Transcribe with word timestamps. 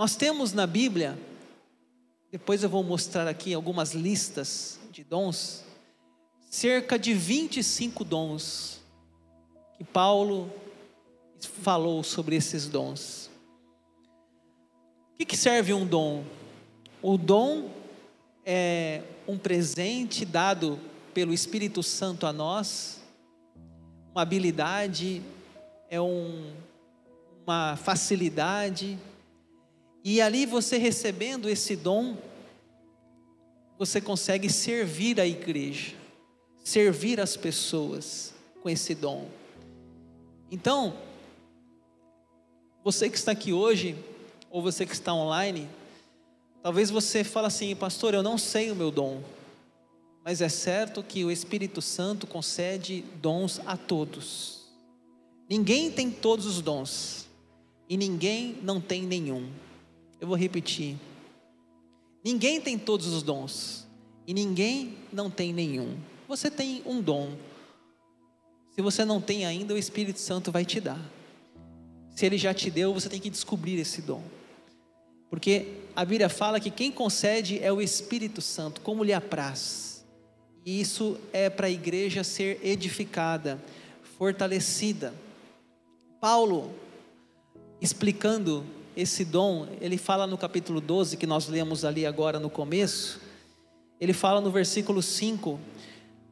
Nós 0.00 0.16
temos 0.16 0.54
na 0.54 0.66
Bíblia, 0.66 1.18
depois 2.32 2.62
eu 2.62 2.70
vou 2.70 2.82
mostrar 2.82 3.28
aqui 3.28 3.52
algumas 3.52 3.92
listas 3.92 4.80
de 4.90 5.04
dons, 5.04 5.62
cerca 6.48 6.98
de 6.98 7.12
25 7.12 8.02
dons 8.02 8.80
que 9.76 9.84
Paulo 9.84 10.50
falou 11.62 12.02
sobre 12.02 12.34
esses 12.34 12.66
dons. 12.66 13.30
O 15.12 15.18
que, 15.18 15.26
que 15.26 15.36
serve 15.36 15.74
um 15.74 15.86
dom? 15.86 16.24
O 17.02 17.18
dom 17.18 17.68
é 18.42 19.02
um 19.28 19.36
presente 19.36 20.24
dado 20.24 20.80
pelo 21.12 21.34
Espírito 21.34 21.82
Santo 21.82 22.26
a 22.26 22.32
nós, 22.32 23.02
uma 24.12 24.22
habilidade, 24.22 25.20
é 25.90 26.00
um, 26.00 26.54
uma 27.44 27.76
facilidade, 27.76 28.98
e 30.04 30.20
ali 30.20 30.46
você 30.46 30.78
recebendo 30.78 31.48
esse 31.48 31.76
dom, 31.76 32.16
você 33.78 34.00
consegue 34.00 34.50
servir 34.50 35.20
a 35.20 35.26
igreja, 35.26 35.94
servir 36.64 37.20
as 37.20 37.36
pessoas 37.36 38.34
com 38.62 38.68
esse 38.68 38.94
dom. 38.94 39.28
Então, 40.50 40.94
você 42.82 43.08
que 43.08 43.16
está 43.16 43.32
aqui 43.32 43.52
hoje, 43.52 43.96
ou 44.50 44.62
você 44.62 44.86
que 44.86 44.92
está 44.92 45.14
online, 45.14 45.68
talvez 46.62 46.90
você 46.90 47.22
fale 47.22 47.46
assim, 47.46 47.74
pastor, 47.76 48.14
eu 48.14 48.22
não 48.22 48.36
sei 48.36 48.70
o 48.70 48.76
meu 48.76 48.90
dom, 48.90 49.22
mas 50.24 50.40
é 50.40 50.48
certo 50.48 51.02
que 51.02 51.24
o 51.24 51.30
Espírito 51.30 51.80
Santo 51.80 52.26
concede 52.26 53.04
dons 53.20 53.60
a 53.66 53.76
todos. 53.76 54.60
Ninguém 55.48 55.90
tem 55.90 56.10
todos 56.10 56.46
os 56.46 56.60
dons, 56.60 57.26
e 57.88 57.96
ninguém 57.96 58.58
não 58.62 58.80
tem 58.80 59.02
nenhum. 59.02 59.50
Eu 60.20 60.28
vou 60.28 60.36
repetir. 60.36 60.96
Ninguém 62.22 62.60
tem 62.60 62.78
todos 62.78 63.06
os 63.06 63.22
dons, 63.22 63.86
e 64.26 64.34
ninguém 64.34 64.98
não 65.12 65.30
tem 65.30 65.52
nenhum. 65.52 65.96
Você 66.28 66.50
tem 66.50 66.82
um 66.84 67.00
dom. 67.00 67.34
Se 68.74 68.82
você 68.82 69.04
não 69.04 69.20
tem 69.20 69.46
ainda, 69.46 69.74
o 69.74 69.78
Espírito 69.78 70.20
Santo 70.20 70.52
vai 70.52 70.64
te 70.64 70.80
dar. 70.80 71.00
Se 72.14 72.26
ele 72.26 72.36
já 72.36 72.52
te 72.52 72.70
deu, 72.70 72.92
você 72.92 73.08
tem 73.08 73.18
que 73.18 73.30
descobrir 73.30 73.78
esse 73.78 74.02
dom. 74.02 74.22
Porque 75.30 75.68
a 75.96 76.04
Bíblia 76.04 76.28
fala 76.28 76.60
que 76.60 76.70
quem 76.70 76.92
concede 76.92 77.58
é 77.62 77.72
o 77.72 77.80
Espírito 77.80 78.42
Santo, 78.42 78.80
como 78.82 79.02
lhe 79.02 79.12
apraz. 79.12 80.04
E 80.66 80.80
isso 80.80 81.16
é 81.32 81.48
para 81.48 81.68
a 81.68 81.70
igreja 81.70 82.22
ser 82.22 82.60
edificada, 82.62 83.58
fortalecida. 84.18 85.14
Paulo, 86.20 86.74
explicando 87.80 88.66
esse 88.96 89.24
dom, 89.24 89.68
ele 89.80 89.96
fala 89.96 90.26
no 90.26 90.36
capítulo 90.36 90.80
12, 90.80 91.16
que 91.16 91.26
nós 91.26 91.48
lemos 91.48 91.84
ali 91.84 92.04
agora 92.04 92.38
no 92.38 92.50
começo, 92.50 93.20
ele 94.00 94.12
fala 94.12 94.40
no 94.40 94.50
versículo 94.50 95.02
5: 95.02 95.58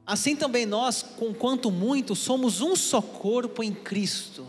Assim 0.07 0.35
também 0.35 0.67
nós, 0.67 1.03
com 1.03 1.35
quanto 1.35 1.71
muito, 1.71 2.15
somos 2.17 2.61
um 2.61 2.75
só 2.75 3.01
corpo 3.03 3.63
em 3.63 3.73
Cristo 3.73 4.47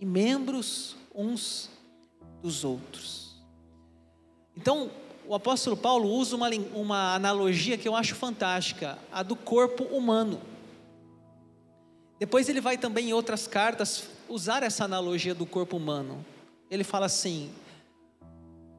e 0.00 0.04
membros 0.04 0.96
uns 1.14 1.70
dos 2.42 2.64
outros. 2.64 3.36
Então, 4.56 4.90
o 5.28 5.34
apóstolo 5.34 5.76
Paulo 5.76 6.08
usa 6.08 6.36
uma, 6.36 6.48
uma 6.74 7.14
analogia 7.14 7.76
que 7.76 7.88
eu 7.88 7.96
acho 7.96 8.14
fantástica, 8.14 8.98
a 9.12 9.22
do 9.22 9.34
corpo 9.34 9.84
humano. 9.84 10.40
Depois 12.18 12.48
ele 12.48 12.60
vai 12.60 12.78
também 12.78 13.10
em 13.10 13.12
outras 13.12 13.46
cartas 13.46 14.04
usar 14.28 14.62
essa 14.62 14.84
analogia 14.84 15.34
do 15.34 15.44
corpo 15.44 15.76
humano. 15.76 16.24
Ele 16.70 16.84
fala 16.84 17.06
assim: 17.06 17.50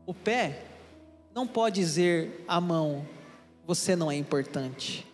o 0.05 0.13
pé 0.13 0.63
não 1.33 1.45
pode 1.45 1.79
dizer 1.79 2.43
à 2.47 2.59
mão, 2.59 3.05
você 3.65 3.95
não 3.95 4.11
é 4.11 4.15
importante. 4.15 5.05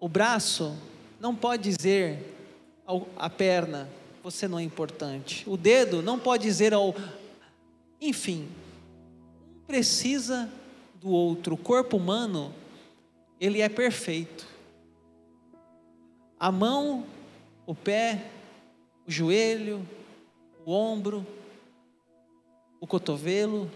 O 0.00 0.08
braço 0.08 0.76
não 1.20 1.34
pode 1.34 1.64
dizer 1.64 2.36
à 3.16 3.28
perna, 3.28 3.88
você 4.22 4.46
não 4.46 4.58
é 4.58 4.62
importante. 4.62 5.48
O 5.48 5.56
dedo 5.56 6.02
não 6.02 6.18
pode 6.18 6.44
dizer 6.44 6.72
ao. 6.72 6.94
Enfim, 8.00 8.48
um 9.56 9.60
precisa 9.66 10.48
do 11.00 11.10
outro. 11.10 11.54
O 11.54 11.58
corpo 11.58 11.96
humano, 11.96 12.54
ele 13.40 13.60
é 13.60 13.68
perfeito. 13.68 14.46
A 16.38 16.52
mão, 16.52 17.04
o 17.66 17.74
pé, 17.74 18.30
o 19.06 19.10
joelho, 19.10 19.86
o 20.68 20.70
ombro, 20.70 21.26
o 22.78 22.86
cotovelo, 22.86 23.70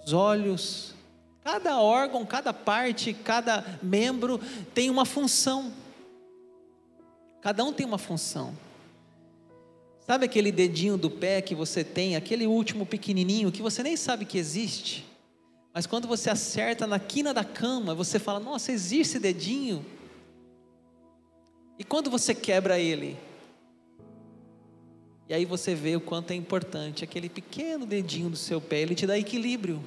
os 0.00 0.12
olhos, 0.12 0.94
cada 1.42 1.80
órgão, 1.80 2.24
cada 2.24 2.54
parte, 2.54 3.12
cada 3.12 3.80
membro 3.82 4.40
tem 4.72 4.90
uma 4.90 5.04
função. 5.04 5.72
Cada 7.42 7.64
um 7.64 7.72
tem 7.72 7.84
uma 7.84 7.98
função. 7.98 8.56
Sabe 10.06 10.26
aquele 10.26 10.52
dedinho 10.52 10.96
do 10.96 11.10
pé 11.10 11.42
que 11.42 11.52
você 11.52 11.82
tem, 11.82 12.14
aquele 12.14 12.46
último 12.46 12.86
pequenininho 12.86 13.50
que 13.50 13.60
você 13.60 13.82
nem 13.82 13.96
sabe 13.96 14.24
que 14.24 14.38
existe? 14.38 15.04
Mas 15.74 15.84
quando 15.84 16.06
você 16.06 16.30
acerta 16.30 16.86
na 16.86 17.00
quina 17.00 17.34
da 17.34 17.42
cama, 17.42 17.92
você 17.92 18.20
fala: 18.20 18.38
Nossa, 18.38 18.70
existe 18.70 19.00
esse 19.00 19.18
dedinho. 19.18 19.84
E 21.76 21.82
quando 21.82 22.08
você 22.08 22.36
quebra 22.36 22.78
ele? 22.78 23.16
E 25.28 25.32
aí 25.34 25.44
você 25.44 25.74
vê 25.74 25.96
o 25.96 26.00
quanto 26.00 26.32
é 26.32 26.34
importante 26.34 27.02
aquele 27.02 27.28
pequeno 27.28 27.86
dedinho 27.86 28.28
do 28.28 28.36
seu 28.36 28.60
pé, 28.60 28.80
ele 28.80 28.94
te 28.94 29.06
dá 29.06 29.18
equilíbrio. 29.18 29.82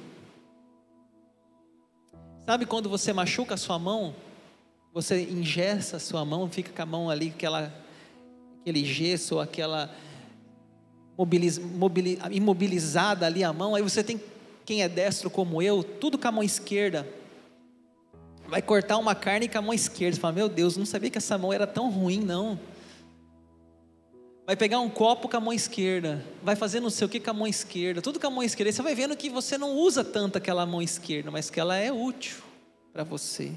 Sabe 2.44 2.66
quando 2.66 2.88
você 2.88 3.12
machuca 3.12 3.54
a 3.54 3.58
sua 3.58 3.78
mão, 3.78 4.14
você 4.92 5.22
ingessa 5.22 5.98
a 5.98 6.00
sua 6.00 6.24
mão, 6.24 6.50
fica 6.50 6.72
com 6.72 6.82
a 6.82 6.86
mão 6.86 7.10
ali, 7.10 7.28
aquela, 7.28 7.72
aquele 8.60 8.84
gesso, 8.84 9.38
aquela 9.38 9.94
mobiliz, 11.16 11.58
mobili, 11.58 12.18
imobilizada 12.30 13.26
ali 13.26 13.44
a 13.44 13.52
mão, 13.52 13.74
aí 13.74 13.82
você 13.82 14.02
tem, 14.02 14.20
quem 14.64 14.82
é 14.82 14.88
destro 14.88 15.28
como 15.28 15.60
eu, 15.60 15.84
tudo 15.84 16.18
com 16.18 16.26
a 16.26 16.32
mão 16.32 16.42
esquerda, 16.42 17.06
vai 18.48 18.62
cortar 18.62 18.96
uma 18.98 19.14
carne 19.14 19.48
com 19.48 19.58
a 19.58 19.62
mão 19.62 19.74
esquerda, 19.74 20.16
você 20.16 20.20
fala, 20.20 20.32
meu 20.32 20.48
Deus, 20.48 20.76
não 20.76 20.86
sabia 20.86 21.10
que 21.10 21.18
essa 21.18 21.36
mão 21.36 21.52
era 21.52 21.66
tão 21.66 21.90
ruim 21.90 22.20
não, 22.20 22.58
vai 24.48 24.56
pegar 24.56 24.80
um 24.80 24.88
copo 24.88 25.28
com 25.28 25.36
a 25.36 25.40
mão 25.40 25.52
esquerda, 25.52 26.24
vai 26.42 26.56
fazer 26.56 26.80
não 26.80 26.88
sei 26.88 27.06
o 27.06 27.10
que 27.10 27.20
com 27.20 27.28
a 27.28 27.34
mão 27.34 27.46
esquerda, 27.46 28.00
tudo 28.00 28.18
com 28.18 28.28
a 28.28 28.30
mão 28.30 28.42
esquerda, 28.42 28.70
aí 28.70 28.72
você 28.72 28.80
vai 28.80 28.94
vendo 28.94 29.14
que 29.14 29.28
você 29.28 29.58
não 29.58 29.74
usa 29.74 30.02
tanto 30.02 30.38
aquela 30.38 30.64
mão 30.64 30.80
esquerda, 30.80 31.30
mas 31.30 31.50
que 31.50 31.60
ela 31.60 31.76
é 31.76 31.92
útil 31.92 32.38
para 32.90 33.04
você, 33.04 33.52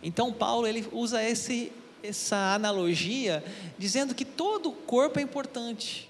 então 0.00 0.32
Paulo 0.32 0.68
ele 0.68 0.86
usa 0.92 1.20
esse 1.20 1.72
essa 2.00 2.54
analogia, 2.54 3.42
dizendo 3.76 4.14
que 4.14 4.24
todo 4.24 4.68
o 4.68 4.72
corpo 4.72 5.18
é 5.18 5.22
importante. 5.22 6.08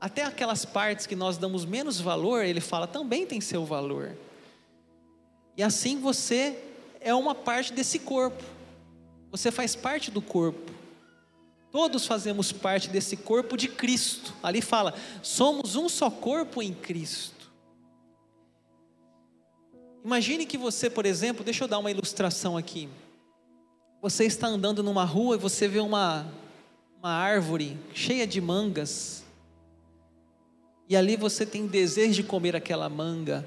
Até 0.00 0.24
aquelas 0.24 0.64
partes 0.64 1.06
que 1.06 1.14
nós 1.14 1.38
damos 1.38 1.64
menos 1.64 2.00
valor, 2.00 2.44
ele 2.44 2.60
fala, 2.60 2.86
também 2.86 3.24
tem 3.24 3.40
seu 3.40 3.64
valor. 3.64 4.16
E 5.54 5.62
assim 5.62 6.00
você 6.00 6.58
é 6.98 7.14
uma 7.14 7.34
parte 7.34 7.74
desse 7.74 7.98
corpo. 7.98 8.42
Você 9.30 9.52
faz 9.52 9.76
parte 9.76 10.10
do 10.10 10.22
corpo. 10.22 10.77
Todos 11.70 12.06
fazemos 12.06 12.50
parte 12.50 12.88
desse 12.88 13.16
corpo 13.16 13.56
de 13.56 13.68
Cristo. 13.68 14.34
Ali 14.42 14.62
fala: 14.62 14.94
somos 15.22 15.76
um 15.76 15.88
só 15.88 16.10
corpo 16.10 16.62
em 16.62 16.72
Cristo. 16.72 17.50
Imagine 20.04 20.46
que 20.46 20.56
você, 20.56 20.88
por 20.88 21.04
exemplo, 21.04 21.44
deixa 21.44 21.64
eu 21.64 21.68
dar 21.68 21.78
uma 21.78 21.90
ilustração 21.90 22.56
aqui. 22.56 22.88
Você 24.00 24.24
está 24.24 24.46
andando 24.46 24.82
numa 24.82 25.04
rua 25.04 25.34
e 25.34 25.38
você 25.38 25.68
vê 25.68 25.80
uma, 25.80 26.26
uma 26.98 27.10
árvore 27.10 27.76
cheia 27.92 28.26
de 28.26 28.40
mangas. 28.40 29.24
E 30.88 30.96
ali 30.96 31.16
você 31.16 31.44
tem 31.44 31.66
desejo 31.66 32.22
de 32.22 32.22
comer 32.22 32.56
aquela 32.56 32.88
manga. 32.88 33.46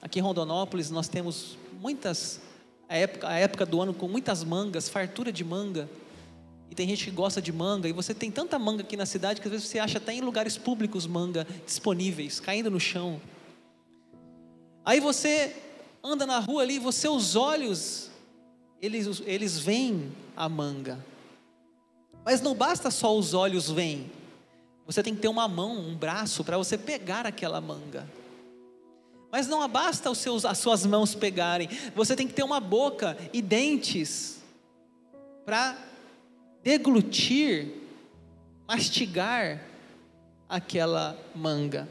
Aqui 0.00 0.20
em 0.20 0.22
Rondonópolis 0.22 0.90
nós 0.90 1.08
temos 1.08 1.58
muitas, 1.80 2.40
a 2.88 2.96
época, 2.96 3.26
a 3.26 3.38
época 3.38 3.66
do 3.66 3.80
ano 3.80 3.92
com 3.92 4.06
muitas 4.06 4.44
mangas, 4.44 4.88
fartura 4.88 5.32
de 5.32 5.42
manga. 5.42 5.88
E 6.70 6.74
tem 6.74 6.88
gente 6.88 7.04
que 7.04 7.10
gosta 7.10 7.40
de 7.40 7.52
manga. 7.52 7.88
E 7.88 7.92
você 7.92 8.14
tem 8.14 8.30
tanta 8.30 8.58
manga 8.58 8.82
aqui 8.82 8.96
na 8.96 9.06
cidade 9.06 9.40
que 9.40 9.48
às 9.48 9.52
vezes 9.52 9.66
você 9.68 9.78
acha 9.78 9.98
até 9.98 10.12
em 10.12 10.20
lugares 10.20 10.56
públicos 10.56 11.06
manga 11.06 11.46
disponíveis, 11.64 12.40
caindo 12.40 12.70
no 12.70 12.80
chão. 12.80 13.20
Aí 14.84 15.00
você 15.00 15.54
anda 16.02 16.26
na 16.26 16.38
rua 16.38 16.62
ali, 16.62 16.78
você 16.78 17.08
os 17.08 17.36
olhos 17.36 18.10
eles, 18.80 19.22
eles 19.26 19.58
veem 19.58 20.12
a 20.36 20.48
manga. 20.48 21.04
Mas 22.24 22.40
não 22.40 22.54
basta 22.54 22.90
só 22.90 23.16
os 23.16 23.34
olhos 23.34 23.70
veem. 23.70 24.10
Você 24.86 25.02
tem 25.02 25.14
que 25.14 25.20
ter 25.20 25.28
uma 25.28 25.48
mão, 25.48 25.78
um 25.78 25.94
braço 25.94 26.44
para 26.44 26.56
você 26.56 26.78
pegar 26.78 27.26
aquela 27.26 27.60
manga. 27.60 28.08
Mas 29.30 29.46
não 29.46 29.66
basta 29.68 30.10
os 30.10 30.18
seus, 30.18 30.44
as 30.44 30.58
suas 30.58 30.86
mãos 30.86 31.14
pegarem. 31.14 31.68
Você 31.94 32.16
tem 32.16 32.26
que 32.26 32.32
ter 32.32 32.42
uma 32.42 32.60
boca 32.60 33.16
e 33.32 33.42
dentes 33.42 34.38
para 35.44 35.76
deglutir, 36.68 37.66
mastigar 38.66 39.58
aquela 40.46 41.18
manga. 41.34 41.88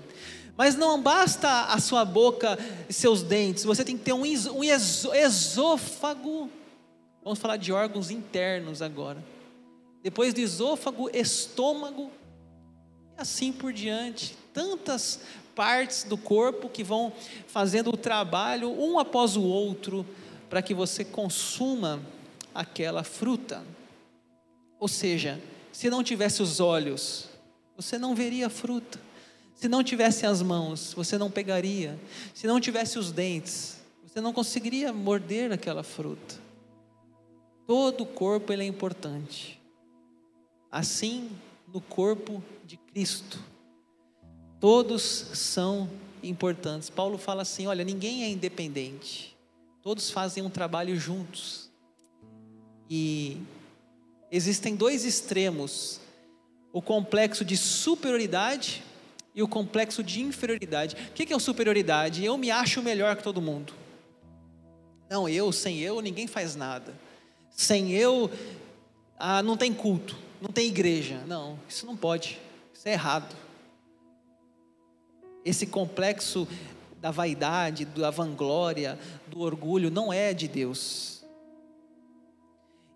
Mas 0.55 0.75
não 0.75 1.01
basta 1.01 1.63
a 1.63 1.79
sua 1.79 2.05
boca 2.05 2.59
e 2.87 2.93
seus 2.93 3.23
dentes, 3.23 3.63
você 3.63 3.83
tem 3.83 3.97
que 3.97 4.03
ter 4.03 4.13
um, 4.13 4.21
um 4.21 4.63
esôfago. 4.63 6.51
Vamos 7.23 7.39
falar 7.39 7.57
de 7.57 7.73
órgãos 7.73 8.11
internos 8.11 8.83
agora. 8.83 9.23
Depois 10.03 10.31
do 10.31 10.41
esôfago, 10.41 11.09
estômago, 11.11 12.11
e 13.17 13.21
assim 13.21 13.51
por 13.51 13.73
diante. 13.73 14.37
Tantas 14.53 15.21
partes 15.55 16.03
do 16.03 16.19
corpo 16.19 16.69
que 16.69 16.83
vão 16.83 17.11
fazendo 17.47 17.89
o 17.89 17.97
trabalho 17.97 18.69
um 18.79 18.99
após 18.99 19.35
o 19.35 19.41
outro 19.41 20.05
para 20.51 20.61
que 20.61 20.75
você 20.75 21.03
consuma 21.03 21.99
aquela 22.53 23.03
fruta. 23.03 23.65
Ou 24.79 24.87
seja, 24.87 25.41
se 25.71 25.89
não 25.89 26.03
tivesse 26.03 26.41
os 26.41 26.59
olhos, 26.59 27.27
você 27.75 27.97
não 27.97 28.15
veria 28.15 28.49
fruta. 28.49 28.99
Se 29.55 29.67
não 29.67 29.83
tivesse 29.83 30.25
as 30.25 30.41
mãos, 30.41 30.93
você 30.93 31.17
não 31.17 31.31
pegaria. 31.31 31.99
Se 32.33 32.45
não 32.45 32.59
tivesse 32.59 32.99
os 32.99 33.11
dentes, 33.11 33.77
você 34.05 34.21
não 34.21 34.31
conseguiria 34.31 34.93
morder 34.93 35.51
aquela 35.51 35.83
fruta. 35.83 36.35
Todo 37.65 38.01
o 38.01 38.05
corpo 38.05 38.53
ele 38.53 38.63
é 38.63 38.67
importante. 38.67 39.59
Assim, 40.71 41.29
no 41.73 41.81
corpo 41.81 42.43
de 42.65 42.77
Cristo, 42.77 43.39
todos 44.59 45.01
são 45.01 45.89
importantes. 46.21 46.89
Paulo 46.89 47.17
fala 47.17 47.41
assim: 47.41 47.67
olha, 47.67 47.83
ninguém 47.83 48.23
é 48.23 48.29
independente. 48.29 49.35
Todos 49.81 50.11
fazem 50.11 50.43
um 50.43 50.49
trabalho 50.49 50.95
juntos. 50.97 51.69
E 52.89 53.37
existem 54.31 54.75
dois 54.75 55.05
extremos: 55.05 55.99
o 56.71 56.81
complexo 56.81 57.43
de 57.43 57.57
superioridade 57.57 58.83
e 59.33 59.43
o 59.43 59.47
complexo 59.47 60.03
de 60.03 60.21
inferioridade. 60.21 60.95
O 61.09 61.13
que 61.13 61.31
é 61.31 61.35
o 61.35 61.39
superioridade? 61.39 62.25
Eu 62.25 62.37
me 62.37 62.49
acho 62.49 62.81
melhor 62.81 63.15
que 63.15 63.23
todo 63.23 63.41
mundo. 63.41 63.73
Não, 65.09 65.29
eu, 65.29 65.51
sem 65.51 65.79
eu, 65.79 66.01
ninguém 66.01 66.27
faz 66.27 66.55
nada. 66.55 66.93
Sem 67.51 67.91
eu, 67.91 68.29
ah, 69.17 69.41
não 69.41 69.55
tem 69.55 69.73
culto, 69.73 70.17
não 70.41 70.51
tem 70.51 70.67
igreja. 70.67 71.23
Não, 71.25 71.57
isso 71.67 71.85
não 71.85 71.95
pode, 71.95 72.39
isso 72.73 72.87
é 72.87 72.93
errado. 72.93 73.35
Esse 75.45 75.65
complexo 75.65 76.47
da 76.99 77.09
vaidade, 77.11 77.85
da 77.85 78.09
vanglória, 78.09 78.99
do 79.27 79.39
orgulho, 79.39 79.89
não 79.89 80.11
é 80.11 80.33
de 80.33 80.47
Deus. 80.47 81.16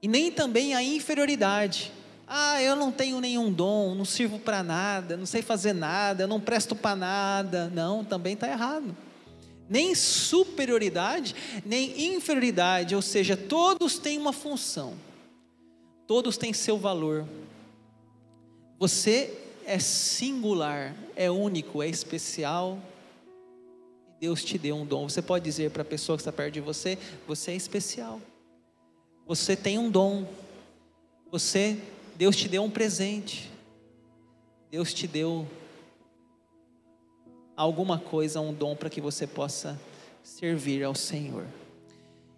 E 0.01 0.07
nem 0.07 0.31
também 0.31 0.73
a 0.73 0.81
inferioridade. 0.81 1.91
Ah, 2.27 2.61
eu 2.61 2.75
não 2.77 2.91
tenho 2.91 3.19
nenhum 3.19 3.51
dom, 3.51 3.93
não 3.93 4.05
sirvo 4.05 4.39
para 4.39 4.63
nada, 4.63 5.17
não 5.17 5.25
sei 5.25 5.41
fazer 5.41 5.73
nada, 5.73 6.25
não 6.25 6.39
presto 6.39 6.75
para 6.75 6.95
nada. 6.95 7.69
Não, 7.69 8.03
também 8.05 8.33
está 8.33 8.47
errado. 8.47 8.95
Nem 9.69 9.93
superioridade, 9.93 11.35
nem 11.65 12.13
inferioridade, 12.13 12.95
ou 12.95 13.01
seja, 13.01 13.37
todos 13.37 13.99
têm 13.99 14.17
uma 14.17 14.33
função, 14.33 14.95
todos 16.07 16.37
têm 16.37 16.51
seu 16.51 16.77
valor. 16.77 17.25
Você 18.79 19.37
é 19.65 19.77
singular, 19.77 20.95
é 21.15 21.29
único, 21.29 21.83
é 21.83 21.87
especial. 21.87 22.79
Deus 24.19 24.43
te 24.43 24.57
deu 24.57 24.75
um 24.75 24.85
dom. 24.85 25.07
Você 25.07 25.21
pode 25.21 25.43
dizer 25.43 25.71
para 25.71 25.81
a 25.81 25.85
pessoa 25.85 26.17
que 26.17 26.21
está 26.21 26.31
perto 26.31 26.53
de 26.53 26.61
você: 26.61 26.97
você 27.27 27.51
é 27.51 27.55
especial. 27.55 28.21
Você 29.31 29.55
tem 29.55 29.79
um 29.79 29.89
dom. 29.89 30.27
Você 31.31 31.77
Deus 32.17 32.35
te 32.35 32.49
deu 32.49 32.63
um 32.63 32.69
presente. 32.69 33.49
Deus 34.69 34.93
te 34.93 35.07
deu 35.07 35.47
alguma 37.55 37.97
coisa, 37.97 38.41
um 38.41 38.53
dom 38.53 38.75
para 38.75 38.89
que 38.89 38.99
você 38.99 39.25
possa 39.25 39.79
servir 40.21 40.83
ao 40.83 40.93
Senhor. 40.93 41.45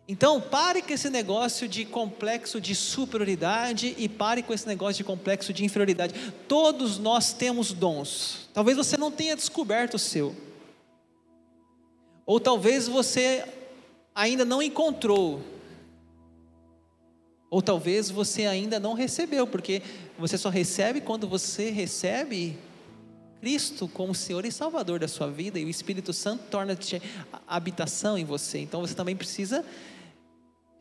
Então, 0.08 0.40
pare 0.40 0.84
com 0.84 0.94
esse 0.94 1.10
negócio 1.10 1.68
de 1.68 1.84
complexo 1.84 2.62
de 2.62 2.76
superioridade 2.76 3.96
e 3.98 4.08
pare 4.08 4.44
com 4.44 4.54
esse 4.54 4.68
negócio 4.68 4.98
de 4.98 5.04
complexo 5.04 5.52
de 5.52 5.66
inferioridade. 5.66 6.14
Todos 6.48 7.00
nós 7.00 7.34
temos 7.34 7.74
dons. 7.74 8.50
Talvez 8.54 8.78
você 8.78 8.98
não 8.98 9.10
tenha 9.10 9.36
descoberto 9.36 9.96
o 9.96 10.00
seu. 10.00 10.36
Ou 12.24 12.40
talvez 12.40 12.88
você 12.88 13.44
ainda 14.14 14.46
não 14.46 14.62
encontrou. 14.62 15.53
Ou 17.54 17.62
talvez 17.62 18.10
você 18.10 18.48
ainda 18.48 18.80
não 18.80 18.96
recebeu, 18.96 19.46
porque 19.46 19.84
você 20.18 20.40
só 20.40 20.50
recebe 20.50 21.00
quando 21.00 21.28
você 21.28 21.70
recebe 21.70 22.58
Cristo 23.40 23.88
como 23.88 24.16
Senhor 24.16 24.44
e 24.44 24.52
Salvador 24.52 25.00
da 25.00 25.08
sua 25.08 25.30
vida 25.30 25.60
e 25.60 25.66
o 25.66 25.70
Espírito 25.70 26.12
Santo 26.14 26.46
torna-te 26.50 27.00
habitação 27.48 28.18
em 28.18 28.26
você. 28.26 28.58
Então 28.58 28.82
você 28.82 28.96
também 28.96 29.16
precisa 29.16 29.64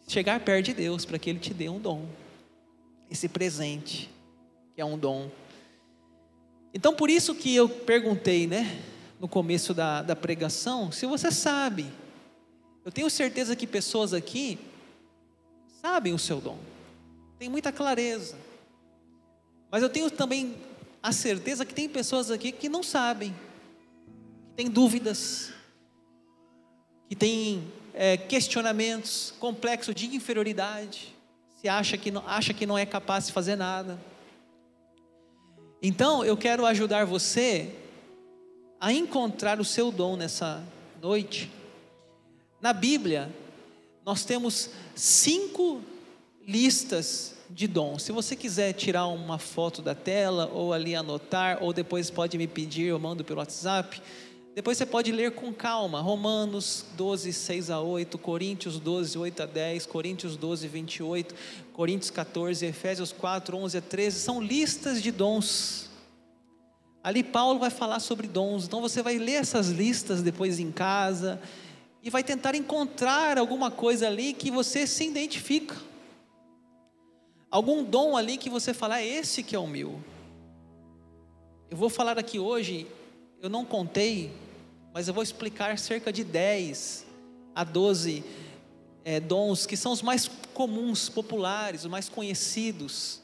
chegar 0.08 0.40
perto 0.40 0.64
de 0.64 0.72
Deus 0.72 1.04
para 1.04 1.18
que 1.18 1.28
Ele 1.28 1.40
te 1.40 1.52
dê 1.52 1.68
um 1.68 1.78
dom, 1.78 2.06
esse 3.10 3.28
presente, 3.28 4.08
que 4.74 4.80
é 4.80 4.84
um 4.84 4.96
dom. 4.96 5.30
Então 6.72 6.94
por 6.94 7.10
isso 7.10 7.34
que 7.34 7.54
eu 7.54 7.68
perguntei, 7.68 8.46
né, 8.46 8.80
no 9.20 9.28
começo 9.28 9.74
da, 9.74 10.00
da 10.00 10.16
pregação, 10.16 10.90
se 10.90 11.04
você 11.04 11.30
sabe. 11.30 11.84
Eu 12.82 12.90
tenho 12.90 13.10
certeza 13.10 13.54
que 13.54 13.66
pessoas 13.66 14.14
aqui 14.14 14.58
sabem 15.82 16.14
o 16.14 16.18
seu 16.18 16.40
dom, 16.40 16.58
tem 17.38 17.48
muita 17.48 17.72
clareza. 17.72 18.38
Mas 19.70 19.82
eu 19.82 19.90
tenho 19.90 20.10
também 20.10 20.54
a 21.02 21.12
certeza 21.12 21.66
que 21.66 21.74
tem 21.74 21.88
pessoas 21.88 22.30
aqui 22.30 22.52
que 22.52 22.68
não 22.68 22.84
sabem, 22.84 23.34
que 24.50 24.54
têm 24.54 24.70
dúvidas, 24.70 25.52
que 27.08 27.16
têm 27.16 27.66
é, 27.92 28.16
questionamentos, 28.16 29.34
complexo 29.40 29.92
de 29.92 30.06
inferioridade, 30.14 31.14
se 31.60 31.68
acha 31.68 31.98
que, 31.98 32.10
não, 32.10 32.22
acha 32.26 32.54
que 32.54 32.64
não 32.64 32.78
é 32.78 32.86
capaz 32.86 33.26
de 33.26 33.32
fazer 33.32 33.56
nada. 33.56 33.98
Então 35.82 36.24
eu 36.24 36.36
quero 36.36 36.64
ajudar 36.64 37.04
você 37.04 37.74
a 38.80 38.92
encontrar 38.92 39.60
o 39.60 39.64
seu 39.64 39.90
dom 39.90 40.16
nessa 40.16 40.62
noite. 41.00 41.50
Na 42.60 42.72
Bíblia, 42.72 43.34
nós 44.04 44.24
temos 44.24 44.70
cinco 44.94 45.80
listas 46.46 47.34
de 47.48 47.68
dons. 47.68 48.02
Se 48.02 48.12
você 48.12 48.34
quiser 48.34 48.72
tirar 48.72 49.06
uma 49.06 49.38
foto 49.38 49.82
da 49.82 49.94
tela 49.94 50.50
ou 50.52 50.72
ali 50.72 50.94
anotar, 50.94 51.62
ou 51.62 51.72
depois 51.72 52.10
pode 52.10 52.36
me 52.38 52.46
pedir, 52.46 52.86
eu 52.86 52.98
mando 52.98 53.24
pelo 53.24 53.38
WhatsApp. 53.38 54.02
Depois 54.54 54.76
você 54.76 54.84
pode 54.84 55.10
ler 55.12 55.32
com 55.32 55.52
calma, 55.52 56.00
Romanos 56.00 56.84
12, 56.96 57.32
6 57.32 57.70
a 57.70 57.80
8, 57.80 58.18
Coríntios 58.18 58.78
12, 58.78 59.16
8 59.16 59.42
a 59.42 59.46
10, 59.46 59.86
Coríntios 59.86 60.36
12, 60.36 60.68
28, 60.68 61.34
Coríntios 61.72 62.10
14, 62.10 62.66
Efésios 62.66 63.12
4, 63.12 63.56
11 63.56 63.78
a 63.78 63.80
13, 63.80 64.18
são 64.18 64.42
listas 64.42 65.02
de 65.02 65.10
dons. 65.10 65.88
Ali 67.02 67.22
Paulo 67.22 67.58
vai 67.58 67.70
falar 67.70 67.98
sobre 67.98 68.28
dons, 68.28 68.66
então 68.66 68.82
você 68.82 69.02
vai 69.02 69.16
ler 69.16 69.36
essas 69.36 69.68
listas 69.68 70.20
depois 70.20 70.60
em 70.60 70.70
casa, 70.70 71.40
e 72.02 72.10
vai 72.10 72.24
tentar 72.24 72.54
encontrar 72.54 73.38
alguma 73.38 73.70
coisa 73.70 74.08
ali 74.08 74.32
que 74.32 74.50
você 74.50 74.86
se 74.86 75.06
identifica. 75.06 75.76
Algum 77.48 77.84
dom 77.84 78.16
ali 78.16 78.36
que 78.36 78.50
você 78.50 78.74
fala, 78.74 79.00
é 79.00 79.06
esse 79.06 79.42
que 79.42 79.54
é 79.54 79.58
o 79.58 79.66
meu. 79.66 80.02
Eu 81.70 81.76
vou 81.76 81.88
falar 81.88 82.18
aqui 82.18 82.38
hoje, 82.38 82.86
eu 83.40 83.48
não 83.48 83.64
contei, 83.64 84.32
mas 84.92 85.06
eu 85.06 85.14
vou 85.14 85.22
explicar 85.22 85.78
cerca 85.78 86.12
de 86.12 86.24
10 86.24 87.06
a 87.54 87.62
12 87.64 88.24
é, 89.04 89.20
dons 89.20 89.64
que 89.66 89.76
são 89.76 89.92
os 89.92 90.02
mais 90.02 90.28
comuns, 90.52 91.08
populares, 91.08 91.84
os 91.84 91.90
mais 91.90 92.08
conhecidos. 92.08 93.21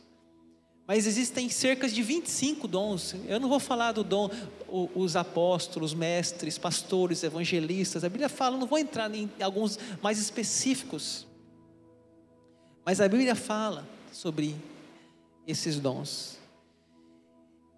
Mas 0.89 1.07
existem 1.07 1.51
cerca 1.51 1.87
de 1.87 2.03
25 2.03 2.67
dons. 2.67 3.15
Eu 3.27 3.39
não 3.39 3.51
vou 3.51 3.61
falar 3.61 3.93
do 3.93 4.03
dom, 4.03 4.31
os 4.67 5.17
apóstolos, 5.17 5.93
mestres, 5.93 6.57
pastores, 6.57 7.23
evangelistas. 7.23 8.05
A 8.05 8.09
Bíblia 8.09 8.31
fala, 8.31 8.57
não 8.57 8.67
vou 8.67 8.79
entrar 8.79 9.15
em 9.15 9.31
alguns 9.39 9.79
mais 10.01 10.19
específicos. 10.19 11.27
Mas 12.87 13.03
a 13.03 13.07
Bíblia 13.07 13.35
fala 13.35 13.87
sobre 14.11 14.57
esses 15.47 15.79
dons. 15.79 16.39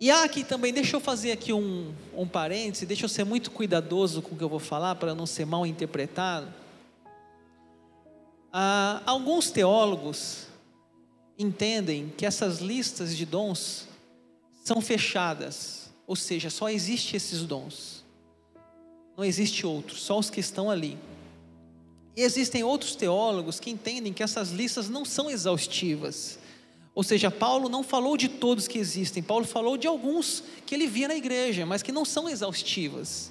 E 0.00 0.09
há 0.09 0.23
aqui 0.23 0.45
também, 0.45 0.73
deixa 0.73 0.95
eu 0.95 1.00
fazer 1.00 1.33
aqui 1.33 1.52
um, 1.52 1.93
um 2.17 2.29
parêntese, 2.29 2.87
deixa 2.87 3.07
eu 3.07 3.09
ser 3.09 3.25
muito 3.25 3.50
cuidadoso 3.50 4.23
com 4.23 4.37
o 4.37 4.38
que 4.38 4.45
eu 4.45 4.49
vou 4.49 4.61
falar, 4.61 4.95
para 4.95 5.17
não 5.17 5.26
ser 5.26 5.45
mal 5.45 5.67
interpretado. 5.67 6.47
Ah, 8.52 9.02
alguns 9.05 9.50
teólogos 9.50 10.47
entendem 11.42 12.12
que 12.16 12.26
essas 12.26 12.61
listas 12.61 13.16
de 13.16 13.25
dons 13.25 13.88
são 14.64 14.80
fechadas, 14.80 15.90
ou 16.06 16.14
seja, 16.14 16.50
só 16.50 16.68
existe 16.68 17.16
esses 17.16 17.42
dons. 17.42 18.04
Não 19.16 19.25
existe 19.25 19.66
outros, 19.66 20.00
só 20.02 20.18
os 20.18 20.30
que 20.30 20.40
estão 20.40 20.70
ali. 20.70 20.99
E 22.16 22.23
existem 22.23 22.62
outros 22.62 22.94
teólogos 22.94 23.61
que 23.61 23.70
entendem 23.70 24.12
que 24.12 24.23
essas 24.23 24.50
listas 24.50 24.88
não 24.88 25.04
são 25.04 25.30
exaustivas. 25.30 26.38
Ou 26.94 27.02
seja, 27.02 27.30
Paulo 27.30 27.68
não 27.68 27.82
falou 27.82 28.16
de 28.16 28.28
todos 28.28 28.66
que 28.66 28.78
existem, 28.78 29.23
Paulo 29.23 29.44
falou 29.44 29.76
de 29.76 29.87
alguns 29.87 30.42
que 30.66 30.75
ele 30.75 30.87
via 30.87 31.09
na 31.09 31.14
igreja, 31.14 31.64
mas 31.64 31.82
que 31.82 31.92
não 31.92 32.04
são 32.04 32.28
exaustivas. 32.28 33.30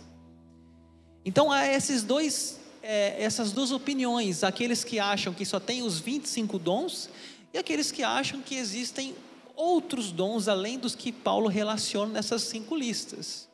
Então 1.26 1.52
há 1.52 1.68
esses 1.68 2.02
dois, 2.02 2.60
é, 2.82 3.22
essas 3.22 3.52
duas 3.52 3.72
opiniões: 3.72 4.44
aqueles 4.44 4.84
que 4.84 5.00
acham 5.00 5.34
que 5.34 5.46
só 5.46 5.60
tem 5.60 5.82
os 5.82 6.00
25 6.00 6.58
dons, 6.58 7.10
e 7.54 7.58
aqueles 7.58 7.92
que 7.92 8.04
acham 8.04 8.42
que 8.42 8.56
existem 8.56 9.16
outros 9.56 10.12
dons 10.12 10.48
além 10.48 10.80
dos 10.80 10.96
que 10.96 11.12
Paulo 11.12 11.48
relaciona 11.48 12.14
nessas 12.14 12.44
cinco 12.44 12.76
listas. 12.76 13.50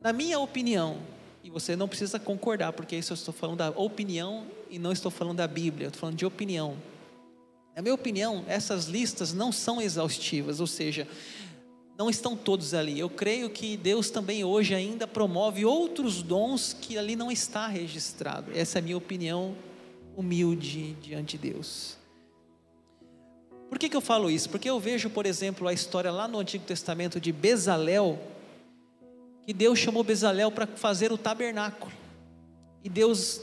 Na 0.00 0.12
minha 0.12 0.38
opinião, 0.38 0.98
e 1.42 1.50
você 1.50 1.76
não 1.76 1.86
precisa 1.86 2.18
concordar, 2.18 2.72
porque 2.72 2.96
isso 2.96 3.12
eu 3.12 3.14
estou 3.14 3.32
falando 3.32 3.58
da 3.58 3.70
opinião 3.70 4.46
e 4.68 4.78
não 4.78 4.90
estou 4.90 5.10
falando 5.10 5.36
da 5.36 5.46
Bíblia, 5.46 5.86
eu 5.86 5.88
estou 5.88 6.00
falando 6.00 6.16
de 6.16 6.26
opinião. 6.26 6.76
Na 7.76 7.82
minha 7.82 7.94
opinião, 7.94 8.44
essas 8.48 8.86
listas 8.86 9.32
não 9.32 9.52
são 9.52 9.80
exaustivas, 9.80 10.60
ou 10.60 10.66
seja, 10.66 11.06
não 11.96 12.10
estão 12.10 12.36
todos 12.36 12.74
ali. 12.74 12.98
Eu 12.98 13.08
creio 13.08 13.48
que 13.48 13.76
Deus 13.76 14.10
também 14.10 14.44
hoje 14.44 14.74
ainda 14.74 15.06
promove 15.06 15.64
outros 15.64 16.22
dons 16.22 16.72
que 16.72 16.98
ali 16.98 17.14
não 17.14 17.30
está 17.30 17.66
registrado. 17.66 18.50
Essa 18.54 18.78
é 18.78 18.80
a 18.80 18.82
minha 18.82 18.96
opinião 18.96 19.54
humilde 20.16 20.94
diante 21.02 21.36
de 21.36 21.52
Deus. 21.52 21.96
Por 23.68 23.78
que, 23.78 23.88
que 23.88 23.96
eu 23.96 24.00
falo 24.00 24.30
isso? 24.30 24.48
Porque 24.48 24.70
eu 24.70 24.80
vejo, 24.80 25.10
por 25.10 25.26
exemplo, 25.26 25.68
a 25.68 25.72
história 25.72 26.10
lá 26.10 26.26
no 26.26 26.38
Antigo 26.38 26.64
Testamento 26.64 27.20
de 27.20 27.32
Bezalel, 27.32 28.18
que 29.44 29.52
Deus 29.52 29.78
chamou 29.78 30.02
Bezalel 30.02 30.50
para 30.50 30.66
fazer 30.66 31.12
o 31.12 31.18
tabernáculo. 31.18 31.92
E 32.82 32.88
Deus 32.88 33.42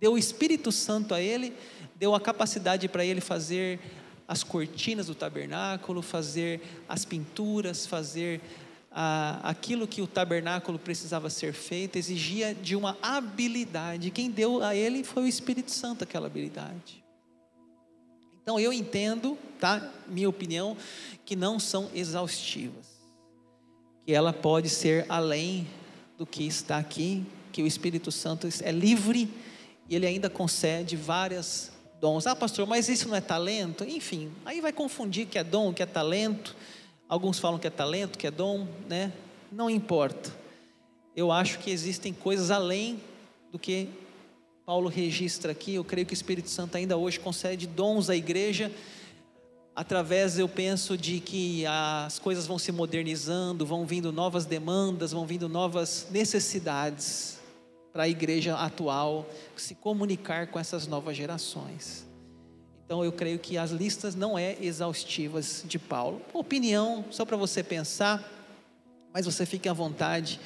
deu 0.00 0.14
o 0.14 0.18
Espírito 0.18 0.72
Santo 0.72 1.12
a 1.12 1.20
ele, 1.20 1.52
deu 1.96 2.14
a 2.14 2.20
capacidade 2.20 2.88
para 2.88 3.04
ele 3.04 3.20
fazer 3.20 3.78
as 4.26 4.44
cortinas 4.44 5.08
do 5.08 5.14
tabernáculo, 5.14 6.00
fazer 6.00 6.62
as 6.88 7.04
pinturas, 7.04 7.84
fazer 7.84 8.40
aquilo 8.90 9.86
que 9.86 10.02
o 10.02 10.06
tabernáculo 10.06 10.78
precisava 10.78 11.30
ser 11.30 11.52
feito, 11.52 11.96
exigia 11.96 12.54
de 12.54 12.74
uma 12.74 12.96
habilidade. 13.00 14.10
Quem 14.10 14.30
deu 14.30 14.62
a 14.62 14.74
ele 14.74 15.04
foi 15.04 15.24
o 15.24 15.28
Espírito 15.28 15.70
Santo 15.70 16.04
aquela 16.04 16.26
habilidade. 16.26 17.04
Então 18.42 18.58
eu 18.58 18.72
entendo, 18.72 19.38
tá? 19.60 19.92
Minha 20.08 20.28
opinião, 20.28 20.76
que 21.24 21.36
não 21.36 21.60
são 21.60 21.88
exaustivas 21.94 23.00
que 24.04 24.14
ela 24.14 24.32
pode 24.32 24.68
ser 24.68 25.06
além 25.08 25.68
do 26.18 26.26
que 26.26 26.44
está 26.44 26.78
aqui, 26.78 27.24
que 27.52 27.62
o 27.62 27.66
Espírito 27.66 28.10
Santo 28.10 28.48
é 28.62 28.72
livre 28.72 29.32
e 29.88 29.94
ele 29.94 30.06
ainda 30.06 30.28
concede 30.28 30.96
várias 30.96 31.70
dons. 32.00 32.26
Ah, 32.26 32.34
pastor, 32.34 32.66
mas 32.66 32.88
isso 32.88 33.08
não 33.08 33.14
é 33.14 33.20
talento? 33.20 33.84
Enfim, 33.84 34.32
aí 34.44 34.60
vai 34.60 34.72
confundir 34.72 35.26
que 35.26 35.38
é 35.38 35.44
dom, 35.44 35.72
que 35.72 35.82
é 35.82 35.86
talento. 35.86 36.56
Alguns 37.10 37.40
falam 37.40 37.58
que 37.58 37.66
é 37.66 37.70
talento, 37.70 38.16
que 38.16 38.28
é 38.28 38.30
dom, 38.30 38.68
né? 38.88 39.12
Não 39.50 39.68
importa. 39.68 40.30
Eu 41.16 41.32
acho 41.32 41.58
que 41.58 41.68
existem 41.68 42.12
coisas 42.12 42.52
além 42.52 43.00
do 43.50 43.58
que 43.58 43.88
Paulo 44.64 44.88
registra 44.88 45.50
aqui. 45.50 45.74
Eu 45.74 45.82
creio 45.82 46.06
que 46.06 46.12
o 46.12 46.14
Espírito 46.14 46.48
Santo 46.48 46.76
ainda 46.76 46.96
hoje 46.96 47.18
concede 47.18 47.66
dons 47.66 48.08
à 48.08 48.14
igreja 48.14 48.70
através, 49.74 50.38
eu 50.38 50.48
penso, 50.48 50.96
de 50.96 51.18
que 51.18 51.66
as 51.66 52.20
coisas 52.20 52.46
vão 52.46 52.60
se 52.60 52.70
modernizando, 52.70 53.66
vão 53.66 53.84
vindo 53.84 54.12
novas 54.12 54.46
demandas, 54.46 55.10
vão 55.10 55.26
vindo 55.26 55.48
novas 55.48 56.06
necessidades 56.12 57.40
para 57.92 58.04
a 58.04 58.08
igreja 58.08 58.54
atual 58.54 59.28
se 59.56 59.74
comunicar 59.74 60.46
com 60.46 60.60
essas 60.60 60.86
novas 60.86 61.16
gerações. 61.16 62.08
Então 62.90 63.04
eu 63.04 63.12
creio 63.12 63.38
que 63.38 63.56
as 63.56 63.70
listas 63.70 64.16
não 64.16 64.36
é 64.36 64.56
exaustivas 64.60 65.62
de 65.64 65.78
Paulo. 65.78 66.20
Opinião, 66.32 67.04
só 67.08 67.24
para 67.24 67.36
você 67.36 67.62
pensar, 67.62 68.28
mas 69.14 69.26
você 69.26 69.46
fique 69.46 69.68
à 69.68 69.72
vontade. 69.72 70.40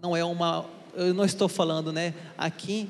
Não 0.00 0.16
é 0.16 0.24
uma, 0.24 0.64
eu 0.94 1.12
não 1.12 1.24
estou 1.24 1.48
falando, 1.48 1.92
né, 1.92 2.14
aqui 2.38 2.88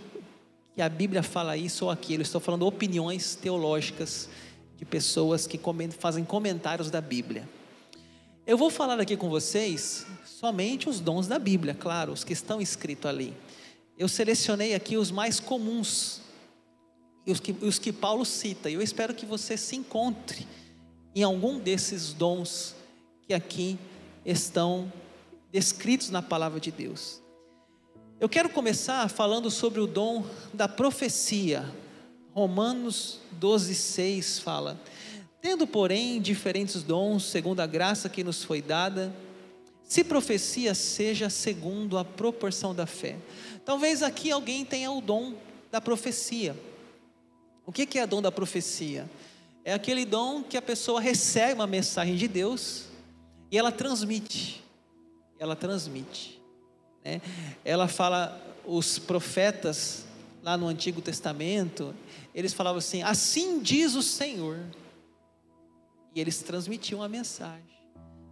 que 0.74 0.82
a 0.82 0.88
Bíblia 0.90 1.22
fala 1.22 1.56
isso 1.56 1.86
ou 1.86 1.90
aquilo. 1.90 2.22
estou 2.22 2.42
falando 2.42 2.66
opiniões 2.66 3.34
teológicas 3.34 4.28
de 4.76 4.84
pessoas 4.84 5.46
que 5.46 5.58
fazem 5.98 6.22
comentários 6.22 6.90
da 6.90 7.00
Bíblia. 7.00 7.48
Eu 8.46 8.58
vou 8.58 8.68
falar 8.68 9.00
aqui 9.00 9.16
com 9.16 9.30
vocês 9.30 10.06
somente 10.26 10.90
os 10.90 11.00
dons 11.00 11.26
da 11.26 11.38
Bíblia, 11.38 11.72
claro, 11.72 12.12
os 12.12 12.22
que 12.22 12.34
estão 12.34 12.60
escritos 12.60 13.08
ali. 13.08 13.32
Eu 13.96 14.08
selecionei 14.08 14.74
aqui 14.74 14.98
os 14.98 15.10
mais 15.10 15.40
comuns 15.40 16.20
e 17.26 17.32
os 17.32 17.40
que, 17.40 17.52
os 17.52 17.78
que 17.78 17.92
Paulo 17.92 18.24
cita. 18.24 18.70
Eu 18.70 18.82
espero 18.82 19.14
que 19.14 19.26
você 19.26 19.56
se 19.56 19.76
encontre 19.76 20.46
em 21.14 21.22
algum 21.22 21.58
desses 21.58 22.12
dons 22.12 22.74
que 23.26 23.34
aqui 23.34 23.78
estão 24.24 24.92
descritos 25.52 26.10
na 26.10 26.22
palavra 26.22 26.60
de 26.60 26.70
Deus. 26.70 27.20
Eu 28.18 28.28
quero 28.28 28.50
começar 28.50 29.08
falando 29.08 29.50
sobre 29.50 29.80
o 29.80 29.86
dom 29.86 30.24
da 30.52 30.68
profecia. 30.68 31.64
Romanos 32.32 33.18
12, 33.32 33.74
6 33.74 34.38
fala: 34.40 34.80
Tendo, 35.40 35.66
porém, 35.66 36.20
diferentes 36.20 36.82
dons, 36.82 37.24
segundo 37.24 37.60
a 37.60 37.66
graça 37.66 38.08
que 38.08 38.22
nos 38.22 38.44
foi 38.44 38.60
dada, 38.60 39.12
se 39.82 40.04
profecia 40.04 40.74
seja 40.74 41.28
segundo 41.28 41.98
a 41.98 42.04
proporção 42.04 42.74
da 42.74 42.86
fé. 42.86 43.16
Talvez 43.64 44.02
aqui 44.02 44.30
alguém 44.30 44.64
tenha 44.64 44.90
o 44.92 45.00
dom 45.00 45.34
da 45.70 45.80
profecia. 45.80 46.54
O 47.66 47.72
que 47.72 47.98
é 47.98 48.06
dom 48.06 48.20
da 48.22 48.32
profecia? 48.32 49.08
É 49.64 49.72
aquele 49.72 50.04
dom 50.04 50.42
que 50.42 50.56
a 50.56 50.62
pessoa 50.62 51.00
recebe 51.00 51.54
uma 51.54 51.66
mensagem 51.66 52.16
de 52.16 52.26
Deus 52.26 52.86
e 53.50 53.58
ela 53.58 53.70
transmite. 53.70 54.64
Ela 55.38 55.54
transmite. 55.54 56.40
Né? 57.04 57.20
Ela 57.64 57.88
fala, 57.88 58.40
os 58.64 58.98
profetas 58.98 60.04
lá 60.42 60.56
no 60.56 60.66
Antigo 60.66 61.00
Testamento, 61.00 61.94
eles 62.34 62.52
falavam 62.52 62.78
assim: 62.78 63.02
Assim 63.02 63.60
diz 63.60 63.94
o 63.94 64.02
Senhor. 64.02 64.58
E 66.14 66.20
eles 66.20 66.38
transmitiam 66.42 67.02
a 67.02 67.08
mensagem. 67.08 67.78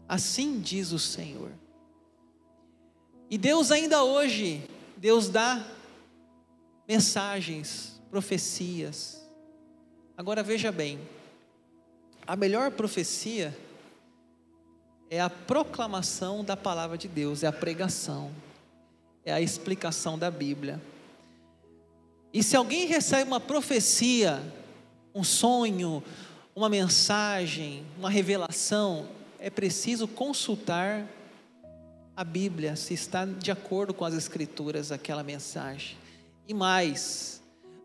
Assim 0.08 0.60
diz 0.60 0.92
o 0.92 0.98
Senhor. 0.98 1.52
E 3.30 3.36
Deus 3.36 3.70
ainda 3.70 4.02
hoje, 4.02 4.62
Deus 4.96 5.28
dá 5.28 5.64
mensagens, 6.88 8.00
profecias. 8.10 9.17
Agora 10.18 10.42
veja 10.42 10.72
bem, 10.72 10.98
a 12.26 12.34
melhor 12.34 12.72
profecia 12.72 13.56
é 15.08 15.20
a 15.20 15.30
proclamação 15.30 16.42
da 16.42 16.56
palavra 16.56 16.98
de 16.98 17.06
Deus, 17.06 17.44
é 17.44 17.46
a 17.46 17.52
pregação, 17.52 18.32
é 19.24 19.32
a 19.32 19.40
explicação 19.40 20.18
da 20.18 20.28
Bíblia. 20.28 20.82
E 22.34 22.42
se 22.42 22.56
alguém 22.56 22.84
recebe 22.88 23.28
uma 23.28 23.38
profecia, 23.38 24.42
um 25.14 25.22
sonho, 25.22 26.02
uma 26.52 26.68
mensagem, 26.68 27.86
uma 27.96 28.10
revelação, 28.10 29.08
é 29.38 29.48
preciso 29.48 30.08
consultar 30.08 31.06
a 32.16 32.24
Bíblia, 32.24 32.74
se 32.74 32.92
está 32.92 33.24
de 33.24 33.52
acordo 33.52 33.94
com 33.94 34.04
as 34.04 34.14
Escrituras 34.14 34.90
aquela 34.90 35.22
mensagem. 35.22 35.96
E 36.48 36.52
mais, 36.52 37.40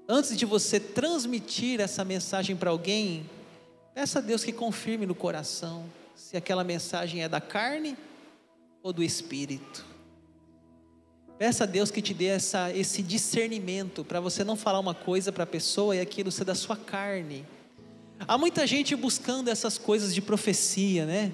antes 0.08 0.38
de 0.38 0.46
você 0.46 0.80
transmitir 0.80 1.80
essa 1.80 2.04
mensagem 2.04 2.56
para 2.56 2.70
alguém, 2.70 3.30
peça 3.94 4.20
a 4.20 4.22
Deus 4.22 4.44
que 4.44 4.52
confirme 4.52 5.06
no 5.06 5.16
coração 5.16 5.86
se 6.16 6.38
aquela 6.38 6.64
mensagem 6.64 7.24
é 7.24 7.30
da 7.30 7.42
carne 7.42 7.98
ou 8.82 8.92
do 8.92 9.04
Espírito. 9.04 9.86
Peça 11.38 11.64
a 11.64 11.68
Deus 11.68 11.90
que 11.90 12.02
te 12.02 12.14
dê 12.14 12.26
essa, 12.26 12.72
esse 12.72 13.02
discernimento 13.02 14.04
para 14.04 14.20
você 14.20 14.44
não 14.44 14.56
falar 14.56 14.80
uma 14.80 14.94
coisa 14.94 15.32
para 15.32 15.44
a 15.44 15.48
pessoa 15.48 15.96
e 15.96 16.00
aquilo 16.00 16.32
ser 16.32 16.46
da 16.46 16.56
sua 16.56 16.78
carne. 16.78 17.46
Há 18.28 18.38
muita 18.38 18.66
gente 18.68 18.96
buscando 18.96 19.50
essas 19.50 19.78
coisas 19.78 20.14
de 20.14 20.22
profecia, 20.22 21.06
né? 21.06 21.34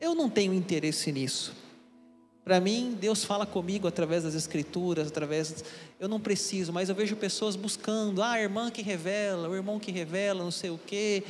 Eu 0.00 0.14
não 0.14 0.28
tenho 0.28 0.52
interesse 0.52 1.12
nisso. 1.12 1.54
Para 2.46 2.60
mim, 2.60 2.96
Deus 3.00 3.24
fala 3.24 3.44
comigo 3.44 3.88
através 3.88 4.22
das 4.22 4.34
escrituras, 4.34 5.08
através. 5.08 5.64
Eu 5.98 6.08
não 6.08 6.20
preciso, 6.20 6.72
mas 6.72 6.88
eu 6.88 6.94
vejo 6.94 7.16
pessoas 7.16 7.56
buscando, 7.56 8.22
ah, 8.22 8.30
a 8.30 8.40
irmã 8.40 8.70
que 8.70 8.82
revela, 8.82 9.48
o 9.48 9.56
irmão 9.56 9.80
que 9.80 9.90
revela, 9.90 10.44
não 10.44 10.52
sei 10.52 10.70
o 10.70 10.78
quê. 10.78 11.24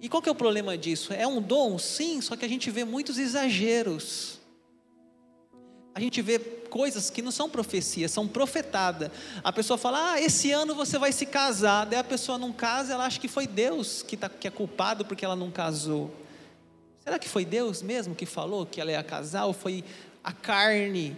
E 0.00 0.08
qual 0.08 0.20
que 0.20 0.28
é 0.28 0.32
o 0.32 0.34
problema 0.34 0.76
disso? 0.76 1.12
É 1.12 1.28
um 1.28 1.40
dom, 1.40 1.78
sim, 1.78 2.20
só 2.20 2.34
que 2.34 2.44
a 2.44 2.48
gente 2.48 2.72
vê 2.72 2.84
muitos 2.84 3.18
exageros 3.18 4.38
a 5.98 6.00
gente 6.00 6.22
vê 6.22 6.38
coisas 6.38 7.10
que 7.10 7.20
não 7.20 7.32
são 7.32 7.50
profecias, 7.50 8.12
são 8.12 8.28
profetadas. 8.28 9.10
A 9.42 9.52
pessoa 9.52 9.76
fala, 9.76 10.12
ah, 10.12 10.20
esse 10.20 10.52
ano 10.52 10.72
você 10.72 10.96
vai 10.96 11.10
se 11.10 11.26
casar. 11.26 11.86
Daí 11.86 11.98
a 11.98 12.04
pessoa 12.04 12.38
não 12.38 12.52
casa, 12.52 12.94
ela 12.94 13.04
acha 13.04 13.18
que 13.18 13.26
foi 13.26 13.48
Deus 13.48 14.00
que, 14.00 14.16
tá, 14.16 14.28
que 14.28 14.46
é 14.46 14.50
culpado 14.50 15.04
porque 15.04 15.24
ela 15.24 15.34
não 15.34 15.50
casou. 15.50 16.08
Será 17.00 17.18
que 17.18 17.28
foi 17.28 17.44
Deus 17.44 17.82
mesmo 17.82 18.14
que 18.14 18.26
falou 18.26 18.64
que 18.64 18.80
ela 18.80 18.92
ia 18.92 19.02
casar? 19.02 19.46
Ou 19.46 19.52
foi 19.52 19.84
a 20.22 20.32
carne, 20.32 21.16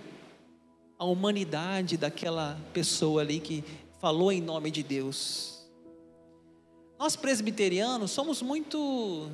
a 0.98 1.04
humanidade 1.04 1.96
daquela 1.96 2.58
pessoa 2.72 3.22
ali 3.22 3.40
que 3.40 3.64
falou 4.00 4.30
em 4.30 4.40
nome 4.40 4.70
de 4.70 4.82
Deus? 4.82 5.66
Nós 6.98 7.16
presbiterianos 7.16 8.10
somos 8.10 8.42
muito 8.42 9.30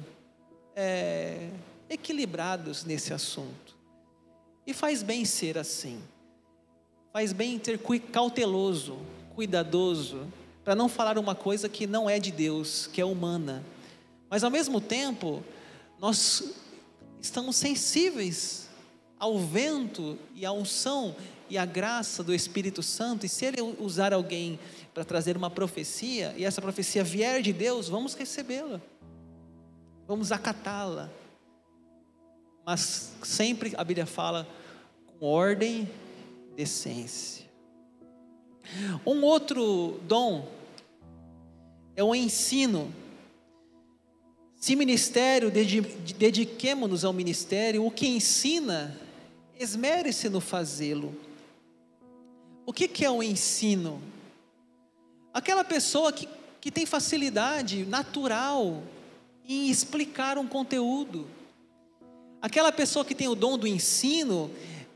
é, 0.76 1.50
equilibrados 1.88 2.84
nesse 2.84 3.12
assunto. 3.12 3.76
E 4.66 4.72
faz 4.72 5.02
bem 5.02 5.24
ser 5.24 5.58
assim. 5.58 6.00
Faz 7.12 7.32
bem 7.32 7.58
ter 7.58 7.80
cauteloso, 8.12 8.98
cuidadoso, 9.34 10.26
para 10.62 10.74
não 10.74 10.88
falar 10.88 11.18
uma 11.18 11.34
coisa 11.34 11.68
que 11.68 11.86
não 11.86 12.10
é 12.10 12.18
de 12.18 12.30
Deus, 12.30 12.88
que 12.92 13.00
é 13.00 13.04
humana. 13.04 13.64
Mas 14.28 14.44
ao 14.44 14.50
mesmo 14.50 14.80
tempo, 14.80 15.42
nós 15.98 16.54
estamos 17.20 17.56
sensíveis 17.56 18.65
ao 19.18 19.38
vento 19.38 20.18
e 20.34 20.44
à 20.44 20.52
unção 20.52 21.14
e 21.48 21.56
à 21.56 21.64
graça 21.64 22.22
do 22.22 22.34
Espírito 22.34 22.82
Santo, 22.82 23.24
e 23.24 23.28
se 23.28 23.44
ele 23.44 23.60
usar 23.78 24.12
alguém 24.12 24.58
para 24.92 25.04
trazer 25.04 25.36
uma 25.36 25.50
profecia, 25.50 26.34
e 26.36 26.44
essa 26.44 26.60
profecia 26.60 27.04
vier 27.04 27.40
de 27.40 27.52
Deus, 27.52 27.88
vamos 27.88 28.14
recebê-la, 28.14 28.80
vamos 30.06 30.32
acatá-la. 30.32 31.10
Mas 32.64 33.12
sempre 33.22 33.72
a 33.76 33.84
Bíblia 33.84 34.06
fala 34.06 34.46
com 35.06 35.24
ordem, 35.24 35.88
decência. 36.56 37.46
Um 39.06 39.22
outro 39.22 40.00
dom 40.02 40.48
é 41.94 42.02
o 42.02 42.12
ensino. 42.12 42.92
Se 44.56 44.74
ministério, 44.74 45.50
dediquemos-nos 45.50 47.04
ao 47.04 47.12
ministério, 47.12 47.86
o 47.86 47.90
que 47.90 48.08
ensina, 48.08 48.98
esmere-se 49.58 50.28
no 50.28 50.40
fazê-lo. 50.40 51.14
O 52.64 52.72
que, 52.72 52.88
que 52.88 53.04
é 53.04 53.10
o 53.10 53.22
ensino? 53.22 54.02
Aquela 55.32 55.64
pessoa 55.64 56.12
que, 56.12 56.28
que 56.60 56.70
tem 56.70 56.84
facilidade 56.86 57.84
natural 57.84 58.82
em 59.48 59.70
explicar 59.70 60.38
um 60.38 60.46
conteúdo. 60.46 61.26
Aquela 62.40 62.72
pessoa 62.72 63.04
que 63.04 63.14
tem 63.14 63.28
o 63.28 63.34
dom 63.34 63.56
do 63.56 63.66
ensino, 63.66 64.50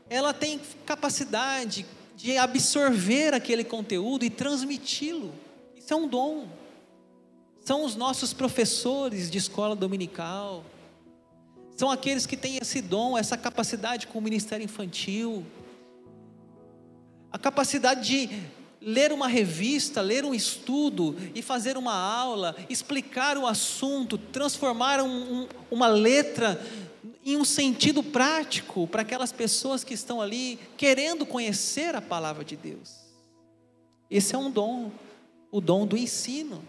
ela 0.09 0.33
tem 0.33 0.59
capacidade 0.85 1.85
de 2.15 2.37
absorver 2.37 3.33
aquele 3.33 3.63
conteúdo 3.63 4.25
e 4.25 4.29
transmiti-lo. 4.29 5.33
Isso 5.75 5.93
é 5.93 5.95
um 5.95 6.07
dom. 6.07 6.47
São 7.63 7.85
os 7.85 7.95
nossos 7.95 8.33
professores 8.33 9.29
de 9.29 9.37
escola 9.37 9.75
dominical. 9.75 10.63
São 11.75 11.89
aqueles 11.89 12.25
que 12.25 12.37
têm 12.37 12.57
esse 12.57 12.81
dom, 12.81 13.17
essa 13.17 13.37
capacidade 13.37 14.07
com 14.07 14.19
o 14.19 14.21
ministério 14.21 14.63
infantil. 14.63 15.45
A 17.31 17.37
capacidade 17.37 18.07
de 18.07 18.29
ler 18.81 19.11
uma 19.11 19.27
revista, 19.27 20.01
ler 20.01 20.25
um 20.25 20.33
estudo 20.33 21.15
e 21.35 21.41
fazer 21.41 21.77
uma 21.77 21.93
aula, 21.93 22.55
explicar 22.69 23.37
o 23.37 23.45
assunto, 23.45 24.17
transformar 24.17 25.01
um, 25.01 25.41
um, 25.41 25.47
uma 25.69 25.87
letra 25.87 26.59
em 27.23 27.37
um 27.37 27.45
sentido 27.45 28.01
prático 28.01 28.87
para 28.87 29.03
aquelas 29.03 29.31
pessoas 29.31 29.83
que 29.83 29.93
estão 29.93 30.19
ali 30.19 30.57
querendo 30.75 31.25
conhecer 31.25 31.95
a 31.95 32.01
palavra 32.01 32.43
de 32.43 32.55
Deus. 32.55 33.01
Esse 34.09 34.33
é 34.33 34.37
um 34.37 34.49
dom, 34.49 34.91
o 35.51 35.61
dom 35.61 35.85
do 35.85 35.95
ensino. 35.95 36.63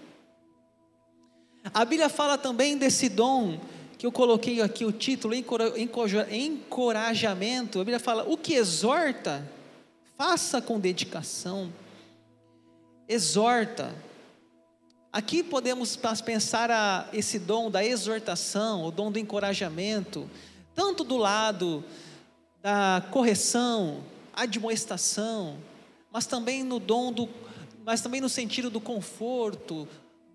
A 1.72 1.84
Bíblia 1.84 2.08
fala 2.08 2.36
também 2.36 2.76
desse 2.76 3.08
dom, 3.08 3.58
que 4.02 4.06
eu 4.06 4.10
coloquei 4.10 4.60
aqui 4.60 4.84
o 4.84 4.90
título, 4.90 5.32
encorajamento. 5.32 7.78
A 7.78 7.82
Bíblia 7.82 8.00
fala: 8.00 8.24
o 8.24 8.36
que 8.36 8.54
exorta, 8.54 9.48
faça 10.18 10.60
com 10.60 10.80
dedicação. 10.80 11.72
Exorta. 13.08 13.94
Aqui 15.12 15.44
podemos 15.44 15.96
pensar 16.24 16.68
a, 16.68 17.06
esse 17.12 17.38
dom 17.38 17.70
da 17.70 17.84
exortação, 17.84 18.84
o 18.84 18.90
dom 18.90 19.12
do 19.12 19.20
encorajamento, 19.20 20.28
tanto 20.74 21.04
do 21.04 21.16
lado 21.16 21.84
da 22.60 23.06
correção, 23.12 24.02
admoestação, 24.32 25.58
mas 26.10 26.26
também 26.26 26.64
no 26.64 26.80
dom 26.80 27.12
do, 27.12 27.28
mas 27.84 28.00
também 28.00 28.20
no 28.20 28.28
sentido 28.28 28.68
do 28.68 28.80
conforto, 28.80 29.86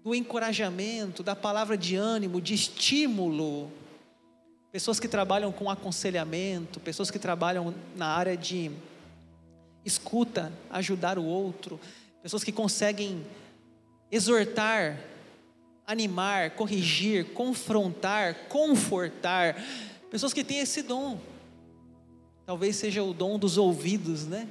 do 0.07 0.15
encorajamento, 0.15 1.21
da 1.21 1.35
palavra 1.35 1.77
de 1.77 1.97
ânimo, 1.97 2.39
de 2.39 2.53
estímulo. 2.53 3.69
Pessoas 4.71 5.01
que 5.01 5.07
trabalham 5.09 5.51
com 5.51 5.69
aconselhamento, 5.69 6.79
pessoas 6.79 7.11
que 7.11 7.19
trabalham 7.19 7.75
na 7.93 8.07
área 8.07 8.37
de 8.37 8.71
escuta, 9.83 10.53
ajudar 10.69 11.19
o 11.19 11.25
outro, 11.25 11.77
pessoas 12.23 12.41
que 12.41 12.53
conseguem 12.53 13.21
exortar, 14.09 14.97
animar, 15.85 16.51
corrigir, 16.51 17.33
confrontar, 17.33 18.47
confortar. 18.47 19.61
Pessoas 20.09 20.31
que 20.31 20.41
têm 20.41 20.59
esse 20.59 20.83
dom. 20.83 21.19
Talvez 22.45 22.77
seja 22.77 23.03
o 23.03 23.13
dom 23.13 23.37
dos 23.37 23.57
ouvidos, 23.57 24.25
né? 24.25 24.47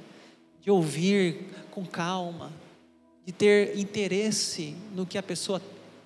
De 0.61 0.69
ouvir 0.69 1.47
com 1.71 1.83
calma, 1.83 2.51
de 3.27 3.33
ter 3.33 3.77
interesse 3.77 4.73
no 4.95 5.05
que 5.05 5.17
a 5.17 5.21
pessoa 5.21 5.61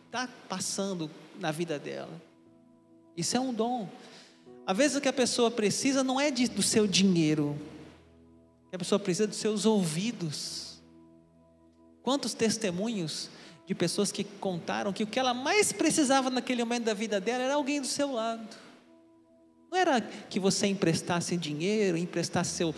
está 0.08 0.28
passando 0.50 1.08
na 1.40 1.52
vida 1.52 1.78
dela. 1.78 2.10
Isso 3.16 3.38
é 3.38 3.40
um 3.40 3.54
dom. 3.54 3.88
Às 4.66 4.76
vezes 4.76 4.98
o 4.98 5.02
que 5.02 5.08
a 5.08 5.14
pessoa 5.14 5.52
precisa 5.52 6.04
não 6.04 6.20
é 6.20 6.32
de, 6.32 6.50
do 6.50 6.64
seu 6.64 6.88
dinheiro, 6.88 7.56
a 8.74 8.78
pessoa 8.80 8.98
precisa 8.98 9.28
dos 9.28 9.38
seus 9.38 9.68
ouvidos. 9.68 10.82
Quantos 12.02 12.34
testemunhos 12.34 13.30
de 13.68 13.76
pessoas 13.76 14.12
que 14.12 14.24
contaram 14.24 14.92
que 14.92 15.04
o 15.04 15.08
que 15.08 15.20
ela 15.20 15.34
mais 15.34 15.72
precisava 15.72 16.32
naquele 16.32 16.64
momento 16.64 16.86
da 16.86 16.94
vida 16.96 17.22
dela 17.22 17.44
era 17.44 17.54
alguém 17.54 17.80
do 17.80 17.86
seu 17.86 18.14
lado. 18.14 18.48
Não 19.72 19.78
era 19.78 20.02
que 20.02 20.40
você 20.40 20.66
emprestasse 20.66 21.38
dinheiro, 21.38 21.98
emprestasse 21.98 22.56
seu, 22.56 22.74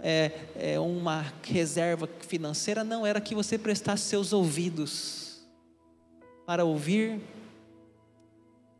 é, 0.00 0.32
é, 0.54 0.80
uma 0.80 1.32
reserva 1.42 2.08
financeira, 2.20 2.84
não, 2.84 3.06
era 3.06 3.20
que 3.20 3.34
você 3.34 3.58
prestasse 3.58 4.04
seus 4.04 4.32
ouvidos 4.32 5.46
para 6.46 6.64
ouvir, 6.64 7.20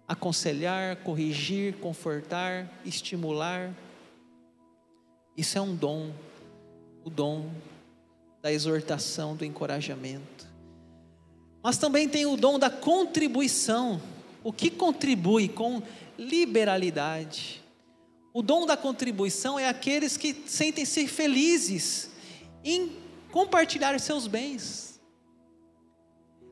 aconselhar, 0.06 0.96
corrigir, 0.96 1.74
confortar, 1.78 2.70
estimular. 2.84 3.74
Isso 5.36 5.58
é 5.58 5.60
um 5.60 5.74
dom, 5.74 6.12
o 7.04 7.10
dom 7.10 7.50
da 8.40 8.52
exortação, 8.52 9.34
do 9.34 9.44
encorajamento. 9.44 10.46
Mas 11.62 11.78
também 11.78 12.08
tem 12.08 12.26
o 12.26 12.36
dom 12.36 12.58
da 12.58 12.70
contribuição. 12.70 14.00
O 14.44 14.52
que 14.52 14.70
contribui 14.70 15.48
com 15.48 15.82
liberalidade? 16.16 17.65
O 18.36 18.42
dom 18.42 18.66
da 18.66 18.76
contribuição 18.76 19.58
é 19.58 19.66
aqueles 19.66 20.18
que 20.18 20.36
sentem-se 20.44 21.06
felizes 21.06 22.10
em 22.62 22.94
compartilhar 23.32 23.98
seus 23.98 24.26
bens. 24.26 25.00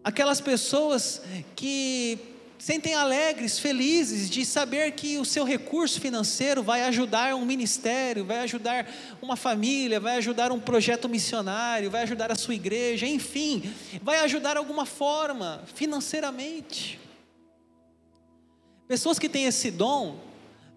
Aquelas 0.03 0.41
pessoas 0.41 1.21
que 1.55 2.19
sentem 2.59 2.95
alegres, 2.95 3.59
felizes 3.59 4.31
de 4.31 4.47
saber 4.47 4.93
que 4.93 5.19
o 5.19 5.27
seu 5.27 5.45
recurso 5.45 6.01
financeiro 6.01 6.63
vai 6.63 6.85
ajudar 6.85 7.35
um 7.35 7.45
ministério, 7.45 8.25
vai 8.25 8.39
ajudar 8.39 8.91
uma 9.21 9.37
família, 9.37 10.01
vai 10.01 10.17
ajudar 10.17 10.53
um 10.53 10.59
projeto 10.59 11.07
missionário, 11.07 11.91
vai 11.91 12.05
ajudar 12.05 12.33
a 12.33 12.35
sua 12.35 12.55
igreja, 12.55 13.07
enfim, 13.07 13.63
vai 14.01 14.21
ajudar 14.21 14.57
alguma 14.57 14.87
forma 14.87 15.63
financeiramente. 15.75 16.99
Pessoas 18.89 19.19
que 19.19 19.29
têm 19.29 19.45
esse 19.45 19.71
dom, 19.71 20.33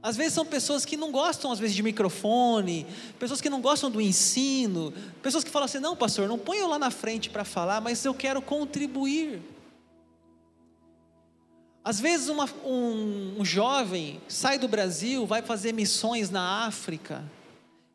às 0.08 0.15
vezes 0.15 0.32
são 0.32 0.46
pessoas 0.46 0.86
que 0.86 0.96
não 0.96 1.12
gostam 1.12 1.52
às 1.52 1.60
vezes 1.60 1.76
de 1.76 1.84
microfone, 1.84 2.88
pessoas 3.20 3.41
que 3.41 3.50
não 3.50 3.60
gostam 3.60 3.91
do 3.91 4.00
ensino, 4.00 4.93
pessoas 5.22 5.43
que 5.43 5.50
falam 5.50 5.65
assim: 5.65 5.80
"Não, 5.80 5.98
pastor, 5.98 6.30
não 6.30 6.39
ponha 6.39 6.62
eu 6.62 6.67
lá 6.70 6.80
na 6.80 6.89
frente 6.89 7.30
para 7.30 7.43
falar, 7.43 7.82
mas 7.82 8.06
eu 8.06 8.13
quero 8.13 8.41
contribuir". 8.41 9.41
Às 11.84 12.00
vezes 12.00 12.30
uma, 12.30 12.50
um, 12.63 13.36
um 13.39 13.43
jovem 13.43 14.22
sai 14.30 14.58
do 14.58 14.70
Brasil, 14.70 15.26
vai 15.26 15.41
fazer 15.41 15.74
missões 15.74 16.30
na 16.30 16.65
África, 16.65 17.22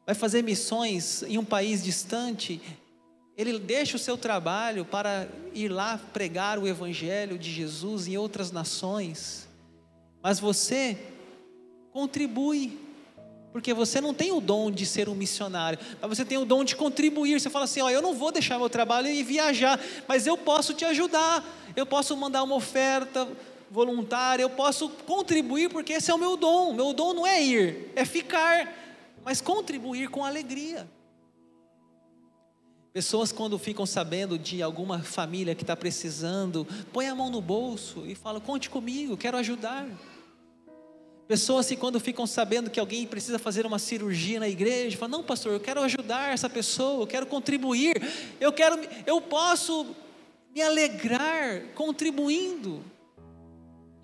vai 0.05 0.15
fazer 0.15 0.43
missões 0.43 1.23
em 1.23 1.39
um 1.39 1.45
país 1.47 1.83
distante, 1.83 2.61
ele 3.39 3.59
deixa 3.59 3.97
o 3.97 3.99
seu 3.99 4.19
trabalho 4.19 4.85
para 4.85 5.27
ir 5.55 5.71
lá 5.71 5.99
pregar 6.13 6.59
o 6.59 6.69
Evangelho 6.69 7.39
de 7.39 7.51
Jesus 7.51 8.07
em 8.07 8.19
outras 8.19 8.53
nações, 8.53 9.49
mas 10.23 10.39
você 10.39 11.12
contribui, 11.93 12.79
porque 13.53 13.75
você 13.75 14.01
não 14.01 14.15
tem 14.15 14.33
o 14.33 14.41
dom 14.41 14.71
de 14.71 14.87
ser 14.87 15.09
um 15.09 15.15
missionário, 15.15 15.79
mas 16.01 16.17
você 16.17 16.25
tem 16.25 16.39
o 16.39 16.45
dom 16.45 16.65
de 16.65 16.75
contribuir. 16.75 17.39
Você 17.39 17.51
fala 17.51 17.67
assim: 17.67 17.81
ó, 17.81 17.91
eu 17.91 18.01
não 18.01 18.15
vou 18.15 18.33
deixar 18.33 18.59
meu 18.59 18.71
trabalho 18.71 19.09
e 19.09 19.23
viajar, 19.23 19.79
mas 20.09 20.27
eu 20.27 20.37
posso 20.37 20.73
te 20.73 20.85
ajudar, 20.85 21.45
eu 21.77 21.85
posso 21.85 22.17
mandar 22.17 22.43
uma 22.43 22.55
oferta 22.55 23.29
voluntária, 23.71 24.43
eu 24.43 24.51
posso 24.51 24.89
contribuir 24.89 25.71
porque 25.71 25.93
esse 25.95 26.11
é 26.11 26.15
o 26.15 26.19
meu 26.19 26.37
dom. 26.37 26.73
Meu 26.73 26.93
dom 26.93 27.13
não 27.13 27.27
é 27.27 27.43
ir, 27.43 27.93
é 27.95 28.05
ficar, 28.05 28.73
mas 29.25 29.41
contribuir 29.41 30.09
com 30.09 30.25
alegria. 30.25 30.89
Pessoas, 32.93 33.33
quando 33.33 33.59
ficam 33.59 33.87
sabendo 33.87 34.39
de 34.39 34.63
alguma 34.63 34.99
família 34.99 35.55
que 35.55 35.63
está 35.63 35.75
precisando, 35.75 36.67
põe 36.93 37.09
a 37.09 37.15
mão 37.15 37.31
no 37.31 37.41
bolso 37.41 38.05
e 38.07 38.15
fala: 38.15 38.41
Conte 38.41 38.69
comigo, 38.69 39.17
quero 39.17 39.39
ajudar. 39.39 39.87
Pessoas 41.33 41.67
que, 41.67 41.77
quando 41.77 41.99
ficam 41.99 42.27
sabendo 42.27 42.69
que 42.69 42.79
alguém 42.79 43.07
precisa 43.07 43.39
fazer 43.39 43.65
uma 43.65 43.79
cirurgia 43.79 44.39
na 44.39 44.47
igreja, 44.47 44.99
falam: 44.99 45.21
Não, 45.21 45.25
pastor, 45.25 45.55
eu 45.55 45.61
quero 45.61 45.81
ajudar 45.81 46.35
essa 46.35 46.47
pessoa, 46.47 47.03
eu 47.03 47.07
quero 47.07 47.25
contribuir, 47.25 48.03
eu 48.39 48.53
quero, 48.53 48.79
eu 49.07 49.19
posso 49.19 49.97
me 50.55 50.61
alegrar 50.61 51.63
contribuindo. 51.75 52.85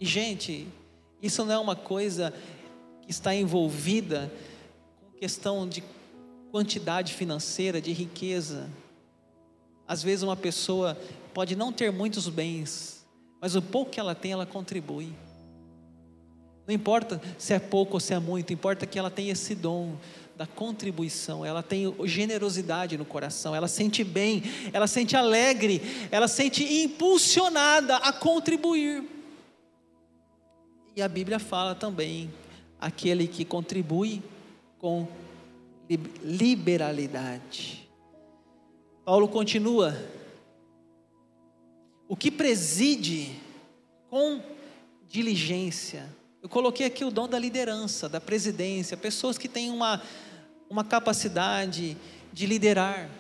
E, 0.01 0.07
gente, 0.07 0.67
isso 1.21 1.45
não 1.45 1.53
é 1.53 1.59
uma 1.59 1.77
coisa 1.77 2.33
que 3.03 3.11
está 3.11 3.35
envolvida 3.35 4.33
com 4.99 5.19
questão 5.19 5.69
de 5.69 5.85
quantidade 6.51 7.13
financeira, 7.13 7.79
de 7.79 7.93
riqueza. 7.93 8.71
Às 9.87 10.03
vezes 10.03 10.23
uma 10.23 10.35
pessoa 10.35 10.97
pode 11.35 11.55
não 11.55 11.75
ter 11.75 11.93
muitos 11.93 12.27
bens, 12.27 13.07
mas 13.39 13.55
o 13.55 13.61
pouco 13.61 13.91
que 13.91 14.01
ela 14.01 14.15
tem, 14.15 14.33
ela 14.33 14.47
contribui. 14.47 15.13
Não 16.69 16.75
importa 16.75 17.19
se 17.39 17.55
é 17.55 17.59
pouco 17.59 17.95
ou 17.95 18.01
se 18.01 18.13
é 18.13 18.19
muito, 18.19 18.53
importa 18.53 18.85
que 18.85 18.99
ela 18.99 19.11
tenha 19.11 19.33
esse 19.33 19.55
dom 19.55 19.97
da 20.37 20.47
contribuição, 20.47 21.43
ela 21.43 21.63
tem 21.63 21.93
generosidade 22.05 22.99
no 22.99 23.07
coração, 23.07 23.57
ela 23.57 23.67
sente 23.67 24.05
bem, 24.05 24.43
ela 24.71 24.87
sente 24.87 25.17
alegre, 25.17 25.81
ela 26.11 26.29
sente 26.29 26.63
impulsionada 26.63 27.97
a 27.97 28.13
contribuir. 28.13 29.03
E 30.95 31.01
a 31.01 31.09
Bíblia 31.09 31.39
fala 31.39 31.75
também: 31.75 32.31
aquele 32.79 33.27
que 33.27 33.47
contribui 33.47 34.23
com 34.79 35.09
liberalidade. 36.23 37.89
Paulo 39.07 39.27
continua: 39.27 39.97
o 42.07 42.15
que 42.15 42.31
preside 42.31 43.33
com 44.11 44.43
diligência. 45.09 46.18
Eu 46.41 46.49
coloquei 46.49 46.87
aqui 46.87 47.05
o 47.05 47.11
dom 47.11 47.27
da 47.29 47.39
liderança, 47.39 48.09
da 48.09 48.21
presidência, 48.21 48.97
pessoas 48.97 49.37
que 49.37 49.49
têm 49.49 49.71
uma, 49.71 50.01
uma 50.71 50.85
capacidade 50.85 51.97
de 52.33 52.47
liderar, 52.47 53.11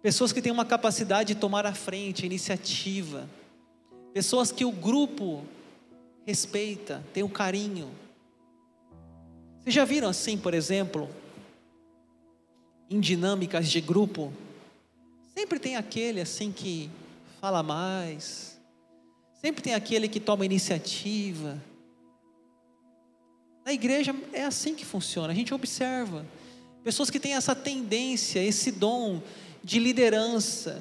pessoas 0.00 0.32
que 0.32 0.40
têm 0.40 0.50
uma 0.50 0.64
capacidade 0.64 1.34
de 1.34 1.40
tomar 1.40 1.66
a 1.66 1.74
frente, 1.74 2.22
a 2.22 2.26
iniciativa, 2.26 3.28
pessoas 4.14 4.50
que 4.50 4.64
o 4.64 4.72
grupo 4.72 5.44
respeita, 6.26 7.04
tem 7.12 7.22
o 7.22 7.26
um 7.26 7.30
carinho. 7.30 7.90
Vocês 9.60 9.74
já 9.74 9.84
viram 9.84 10.08
assim, 10.08 10.38
por 10.38 10.54
exemplo, 10.54 11.10
em 12.88 12.98
dinâmicas 12.98 13.68
de 13.68 13.80
grupo, 13.80 14.32
sempre 15.34 15.58
tem 15.58 15.76
aquele 15.76 16.22
assim 16.22 16.50
que 16.50 16.88
fala 17.42 17.62
mais, 17.62 18.58
sempre 19.34 19.62
tem 19.62 19.74
aquele 19.74 20.08
que 20.08 20.18
toma 20.18 20.46
iniciativa. 20.46 21.60
Na 23.66 23.72
igreja 23.72 24.14
é 24.32 24.44
assim 24.44 24.76
que 24.76 24.84
funciona, 24.84 25.32
a 25.32 25.34
gente 25.34 25.52
observa 25.52 26.24
pessoas 26.84 27.10
que 27.10 27.18
têm 27.18 27.34
essa 27.34 27.52
tendência, 27.52 28.38
esse 28.38 28.70
dom 28.70 29.20
de 29.60 29.80
liderança. 29.80 30.80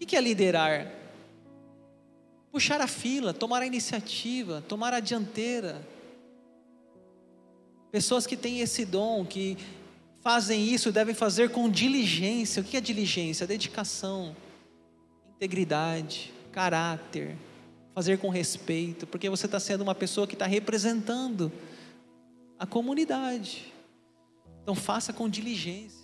O 0.00 0.06
que 0.06 0.16
é 0.16 0.20
liderar? 0.22 0.90
Puxar 2.50 2.80
a 2.80 2.86
fila, 2.86 3.34
tomar 3.34 3.60
a 3.60 3.66
iniciativa, 3.66 4.64
tomar 4.66 4.94
a 4.94 5.00
dianteira. 5.00 5.86
Pessoas 7.92 8.26
que 8.26 8.34
têm 8.34 8.60
esse 8.60 8.86
dom, 8.86 9.22
que 9.26 9.58
fazem 10.22 10.72
isso 10.72 10.90
devem 10.90 11.14
fazer 11.14 11.50
com 11.50 11.68
diligência. 11.68 12.62
O 12.62 12.64
que 12.64 12.78
é 12.78 12.80
diligência? 12.80 13.46
Dedicação, 13.46 14.34
integridade, 15.36 16.32
caráter, 16.50 17.36
fazer 17.94 18.18
com 18.18 18.28
respeito, 18.28 19.06
porque 19.06 19.28
você 19.28 19.46
está 19.46 19.58
sendo 19.58 19.82
uma 19.82 19.94
pessoa 19.94 20.26
que 20.26 20.34
está 20.34 20.46
representando 20.46 21.50
a 22.58 22.66
comunidade. 22.66 23.72
Então 24.62 24.74
faça 24.74 25.12
com 25.12 25.28
diligência. 25.28 26.00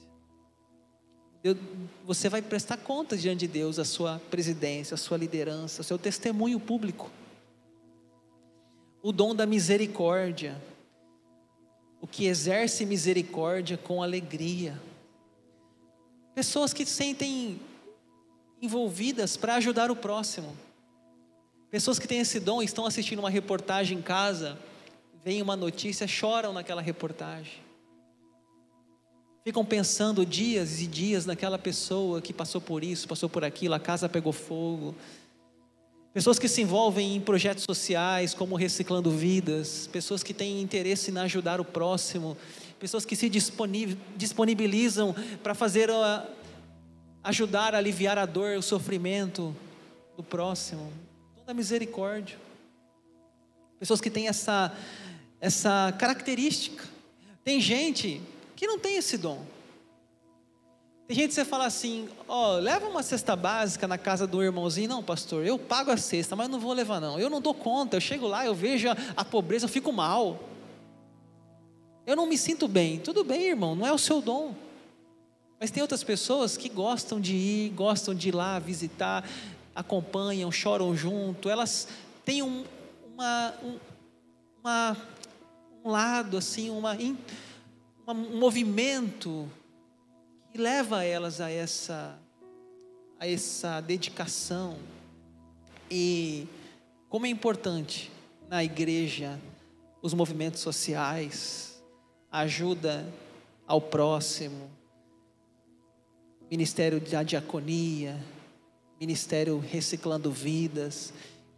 você 2.04 2.28
vai 2.28 2.42
prestar 2.42 2.76
conta 2.76 3.16
diante 3.16 3.40
de 3.40 3.48
Deus 3.48 3.78
a 3.78 3.84
sua 3.84 4.20
presidência, 4.30 4.94
a 4.94 4.98
sua 4.98 5.16
liderança, 5.16 5.82
o 5.82 5.84
seu 5.84 5.98
testemunho 5.98 6.58
público. 6.58 7.10
O 9.02 9.12
dom 9.12 9.34
da 9.34 9.46
misericórdia 9.46 10.60
o 12.00 12.06
que 12.06 12.26
exerce 12.26 12.86
misericórdia 12.86 13.76
com 13.76 14.02
alegria. 14.02 14.80
Pessoas 16.34 16.72
que 16.72 16.84
se 16.84 16.92
sentem 16.92 17.60
envolvidas 18.60 19.36
para 19.36 19.56
ajudar 19.56 19.90
o 19.90 19.96
próximo. 19.96 20.56
Pessoas 21.76 21.98
que 21.98 22.08
têm 22.08 22.20
esse 22.20 22.40
dom 22.40 22.62
estão 22.62 22.86
assistindo 22.86 23.18
uma 23.18 23.28
reportagem 23.28 23.98
em 23.98 24.00
casa, 24.00 24.58
vem 25.22 25.42
uma 25.42 25.54
notícia, 25.54 26.08
choram 26.08 26.50
naquela 26.50 26.80
reportagem. 26.80 27.52
Ficam 29.44 29.62
pensando 29.62 30.24
dias 30.24 30.80
e 30.80 30.86
dias 30.86 31.26
naquela 31.26 31.58
pessoa 31.58 32.22
que 32.22 32.32
passou 32.32 32.62
por 32.62 32.82
isso, 32.82 33.06
passou 33.06 33.28
por 33.28 33.44
aquilo, 33.44 33.74
a 33.74 33.78
casa 33.78 34.08
pegou 34.08 34.32
fogo, 34.32 34.94
Pessoas 36.14 36.38
que 36.38 36.48
se 36.48 36.62
envolvem 36.62 37.14
em 37.16 37.20
projetos 37.20 37.64
sociais, 37.64 38.32
como 38.32 38.56
Reciclando 38.56 39.10
Vidas, 39.10 39.86
pessoas 39.92 40.22
que 40.22 40.32
têm 40.32 40.62
interesse 40.62 41.10
em 41.10 41.18
ajudar 41.18 41.60
o 41.60 41.64
próximo, 41.64 42.38
pessoas 42.80 43.04
que 43.04 43.14
se 43.14 43.30
disponibilizam 44.16 45.14
para 45.42 45.54
fazer 45.54 45.90
a, 45.90 46.26
ajudar 47.22 47.74
a 47.74 47.78
aliviar 47.78 48.16
a 48.16 48.24
dor, 48.24 48.56
o 48.56 48.62
sofrimento 48.62 49.54
do 50.16 50.22
próximo. 50.22 50.90
Toda 51.46 51.54
misericórdia. 51.54 52.36
Pessoas 53.78 54.00
que 54.00 54.10
têm 54.10 54.26
essa, 54.26 54.76
essa 55.40 55.94
característica. 55.96 56.82
Tem 57.44 57.60
gente 57.60 58.20
que 58.56 58.66
não 58.66 58.80
tem 58.80 58.96
esse 58.96 59.16
dom. 59.16 59.44
Tem 61.06 61.16
gente 61.16 61.28
que 61.28 61.34
você 61.34 61.44
fala 61.44 61.66
assim, 61.66 62.08
ó, 62.26 62.56
oh, 62.56 62.58
leva 62.58 62.88
uma 62.88 63.00
cesta 63.00 63.36
básica 63.36 63.86
na 63.86 63.96
casa 63.96 64.26
do 64.26 64.42
irmãozinho. 64.42 64.88
Não, 64.88 65.04
pastor, 65.04 65.46
eu 65.46 65.56
pago 65.56 65.92
a 65.92 65.96
cesta, 65.96 66.34
mas 66.34 66.48
não 66.48 66.58
vou 66.58 66.72
levar 66.72 67.00
não. 67.00 67.16
Eu 67.16 67.30
não 67.30 67.40
dou 67.40 67.54
conta, 67.54 67.96
eu 67.96 68.00
chego 68.00 68.26
lá, 68.26 68.44
eu 68.44 68.52
vejo 68.52 68.88
a, 68.90 68.96
a 69.16 69.24
pobreza, 69.24 69.66
eu 69.66 69.68
fico 69.68 69.92
mal. 69.92 70.40
Eu 72.04 72.16
não 72.16 72.26
me 72.26 72.36
sinto 72.36 72.66
bem. 72.66 72.98
Tudo 72.98 73.22
bem, 73.22 73.50
irmão, 73.50 73.76
não 73.76 73.86
é 73.86 73.92
o 73.92 73.98
seu 73.98 74.20
dom. 74.20 74.52
Mas 75.60 75.70
tem 75.70 75.80
outras 75.80 76.02
pessoas 76.02 76.56
que 76.56 76.68
gostam 76.68 77.20
de 77.20 77.36
ir, 77.36 77.70
gostam 77.70 78.12
de 78.12 78.30
ir 78.30 78.34
lá 78.34 78.58
visitar, 78.58 79.24
acompanham, 79.76 80.50
choram 80.50 80.96
junto. 80.96 81.48
Elas 81.48 81.86
têm 82.24 82.42
um, 82.42 82.64
uma, 83.12 83.54
um, 83.62 83.78
uma, 84.60 84.96
um 85.84 85.90
lado, 85.90 86.36
assim, 86.36 86.70
uma, 86.70 86.96
um 88.08 88.38
movimento 88.38 89.48
e 90.52 90.58
leva 90.58 91.04
elas 91.04 91.40
a 91.40 91.50
essa 91.50 92.18
a 93.18 93.26
essa 93.26 93.80
dedicação 93.80 94.76
e 95.90 96.46
como 97.08 97.24
é 97.24 97.30
importante 97.30 98.12
na 98.48 98.62
igreja 98.62 99.40
os 100.02 100.12
movimentos 100.12 100.60
sociais, 100.60 101.82
ajuda 102.30 103.06
ao 103.66 103.80
próximo, 103.80 104.70
ministério 106.50 107.00
da 107.00 107.22
diaconia, 107.22 108.22
ministério 109.00 109.58
reciclando 109.58 110.30
vidas, 110.30 111.12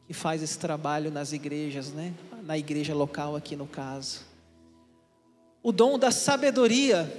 que 0.06 0.12
faz 0.12 0.42
esse 0.42 0.58
trabalho 0.58 1.10
nas 1.10 1.32
igrejas, 1.32 1.92
né? 1.92 2.14
Na 2.44 2.56
igreja 2.56 2.94
local 2.94 3.36
aqui 3.36 3.54
no 3.54 3.66
caso. 3.66 4.20
O 5.62 5.72
dom 5.72 5.98
da 5.98 6.10
sabedoria 6.10 7.10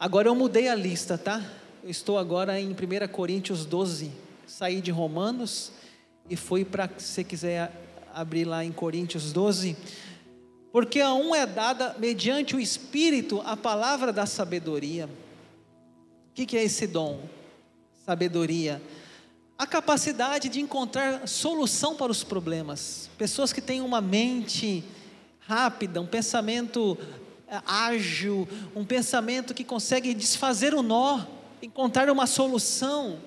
Agora 0.00 0.28
eu 0.28 0.34
mudei 0.34 0.66
a 0.66 0.74
lista, 0.74 1.18
tá? 1.18 1.44
Eu 1.84 1.90
estou 1.90 2.16
agora 2.16 2.58
em 2.58 2.70
1 2.70 2.74
Coríntios 3.12 3.66
12. 3.66 4.10
Saí 4.46 4.80
de 4.80 4.90
Romanos 4.90 5.72
e 6.26 6.36
fui 6.36 6.64
para, 6.64 6.88
se 6.96 7.12
você 7.12 7.22
quiser 7.22 7.70
abrir 8.14 8.46
lá 8.46 8.64
em 8.64 8.72
Coríntios 8.72 9.30
12. 9.30 9.76
Porque 10.72 11.02
a 11.02 11.12
um 11.12 11.34
é 11.34 11.44
dada, 11.44 11.94
mediante 11.98 12.56
o 12.56 12.60
Espírito, 12.60 13.42
a 13.44 13.58
palavra 13.58 14.10
da 14.10 14.24
sabedoria. 14.24 15.04
O 15.04 16.32
que, 16.32 16.46
que 16.46 16.56
é 16.56 16.64
esse 16.64 16.86
dom? 16.86 17.20
Sabedoria. 18.04 18.80
A 19.58 19.66
capacidade 19.66 20.48
de 20.48 20.60
encontrar 20.60 21.28
solução 21.28 21.94
para 21.94 22.10
os 22.10 22.24
problemas. 22.24 23.10
Pessoas 23.18 23.52
que 23.52 23.60
têm 23.60 23.82
uma 23.82 24.00
mente 24.00 24.82
rápida, 25.40 26.00
um 26.00 26.06
pensamento 26.06 26.96
ágil, 27.66 28.48
um 28.74 28.84
pensamento 28.84 29.52
que 29.52 29.64
consegue 29.64 30.14
desfazer 30.14 30.74
o 30.74 30.82
nó, 30.82 31.20
encontrar 31.60 32.08
uma 32.08 32.26
solução. 32.26 33.18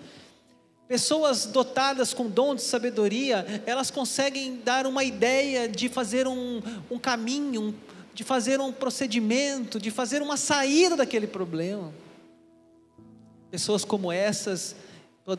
Pessoas 0.88 1.46
dotadas 1.46 2.14
com 2.14 2.28
dom 2.28 2.56
de 2.56 2.62
sabedoria, 2.62 3.64
elas 3.66 3.92
conseguem 3.92 4.60
dar 4.64 4.88
uma 4.88 5.04
ideia 5.04 5.68
de 5.68 5.88
fazer 5.88 6.28
um, 6.28 6.62
um 6.90 6.98
caminho, 6.98 7.76
de 8.14 8.24
fazer 8.24 8.60
um 8.60 8.72
procedimento, 8.72 9.80
de 9.80 9.92
fazer 9.92 10.22
uma 10.22 10.38
saída 10.38 10.96
daquele 10.96 11.28
problema. 11.28 11.94
Pessoas 13.54 13.86
como 13.86 14.12
essas 14.12 14.76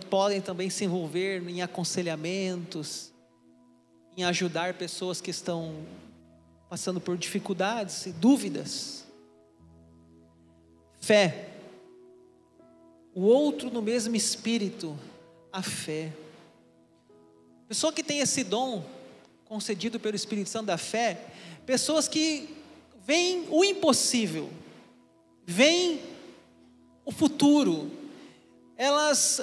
podem 0.08 0.40
também 0.40 0.70
se 0.70 0.84
envolver 0.84 1.42
em 1.48 1.62
aconselhamentos, 1.62 3.12
em 4.16 4.22
ajudar 4.22 4.74
pessoas 4.74 5.20
que 5.20 5.32
estão 5.32 5.84
passando 6.70 7.00
por 7.00 7.18
dificuldades 7.18 8.06
e 8.06 8.12
dúvidas. 8.12 9.04
Fé. 11.00 11.54
O 13.12 13.22
outro 13.22 13.68
no 13.68 13.82
mesmo 13.82 14.14
espírito, 14.14 14.96
a 15.52 15.60
fé. 15.60 16.12
Pessoa 17.66 17.92
que 17.92 18.04
tem 18.04 18.20
esse 18.20 18.44
dom 18.44 18.84
concedido 19.44 19.98
pelo 19.98 20.14
Espírito 20.14 20.50
Santo 20.50 20.66
da 20.66 20.78
fé, 20.78 21.32
pessoas 21.66 22.06
que 22.06 22.56
veem 23.04 23.48
o 23.50 23.64
impossível, 23.64 24.48
veem 25.44 26.00
o 27.04 27.10
futuro, 27.10 28.03
elas 28.76 29.40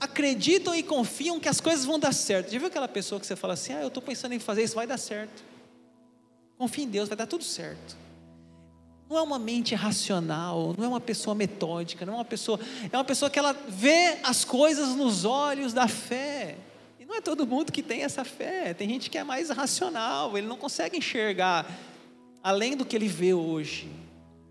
acreditam 0.00 0.74
e 0.74 0.82
confiam 0.82 1.40
que 1.40 1.48
as 1.48 1.60
coisas 1.60 1.84
vão 1.84 1.98
dar 1.98 2.12
certo. 2.12 2.50
Já 2.52 2.58
viu 2.58 2.68
aquela 2.68 2.88
pessoa 2.88 3.20
que 3.20 3.26
você 3.26 3.36
fala 3.36 3.54
assim: 3.54 3.72
ah, 3.72 3.80
eu 3.80 3.88
estou 3.88 4.02
pensando 4.02 4.32
em 4.32 4.38
fazer 4.38 4.62
isso, 4.62 4.74
vai 4.74 4.86
dar 4.86 4.98
certo. 4.98 5.42
Confia 6.56 6.84
em 6.84 6.88
Deus, 6.88 7.08
vai 7.08 7.16
dar 7.16 7.26
tudo 7.26 7.44
certo. 7.44 7.96
Não 9.08 9.18
é 9.18 9.22
uma 9.22 9.38
mente 9.38 9.74
racional, 9.74 10.74
não 10.78 10.84
é 10.84 10.88
uma 10.88 11.00
pessoa 11.00 11.34
metódica, 11.34 12.06
não 12.06 12.14
é 12.14 12.16
uma 12.16 12.24
pessoa, 12.24 12.58
é 12.90 12.96
uma 12.96 13.04
pessoa 13.04 13.30
que 13.30 13.38
ela 13.38 13.52
vê 13.68 14.18
as 14.22 14.44
coisas 14.44 14.90
nos 14.90 15.24
olhos 15.24 15.72
da 15.72 15.86
fé. 15.86 16.56
E 16.98 17.04
não 17.04 17.14
é 17.14 17.20
todo 17.20 17.46
mundo 17.46 17.70
que 17.70 17.82
tem 17.82 18.02
essa 18.02 18.24
fé. 18.24 18.72
Tem 18.72 18.88
gente 18.88 19.10
que 19.10 19.18
é 19.18 19.24
mais 19.24 19.50
racional, 19.50 20.36
ele 20.38 20.46
não 20.46 20.56
consegue 20.56 20.96
enxergar 20.96 21.66
além 22.42 22.76
do 22.76 22.84
que 22.84 22.96
ele 22.96 23.08
vê 23.08 23.34
hoje. 23.34 23.90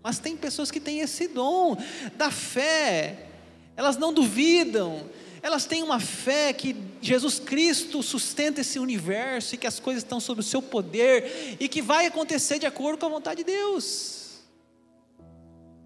Mas 0.02 0.18
tem 0.18 0.36
pessoas 0.36 0.70
que 0.70 0.78
têm 0.78 1.00
esse 1.00 1.28
dom 1.28 1.76
da 2.16 2.30
fé. 2.30 3.33
Elas 3.76 3.96
não 3.96 4.12
duvidam, 4.12 5.08
elas 5.42 5.66
têm 5.66 5.82
uma 5.82 6.00
fé 6.00 6.52
que 6.52 6.76
Jesus 7.00 7.38
Cristo 7.38 8.02
sustenta 8.02 8.60
esse 8.60 8.78
universo 8.78 9.54
e 9.54 9.58
que 9.58 9.66
as 9.66 9.78
coisas 9.78 10.02
estão 10.02 10.20
sob 10.20 10.40
o 10.40 10.44
seu 10.44 10.62
poder 10.62 11.56
e 11.60 11.68
que 11.68 11.82
vai 11.82 12.06
acontecer 12.06 12.58
de 12.58 12.66
acordo 12.66 12.98
com 12.98 13.06
a 13.06 13.10
vontade 13.10 13.44
de 13.44 13.52
Deus. 13.52 14.40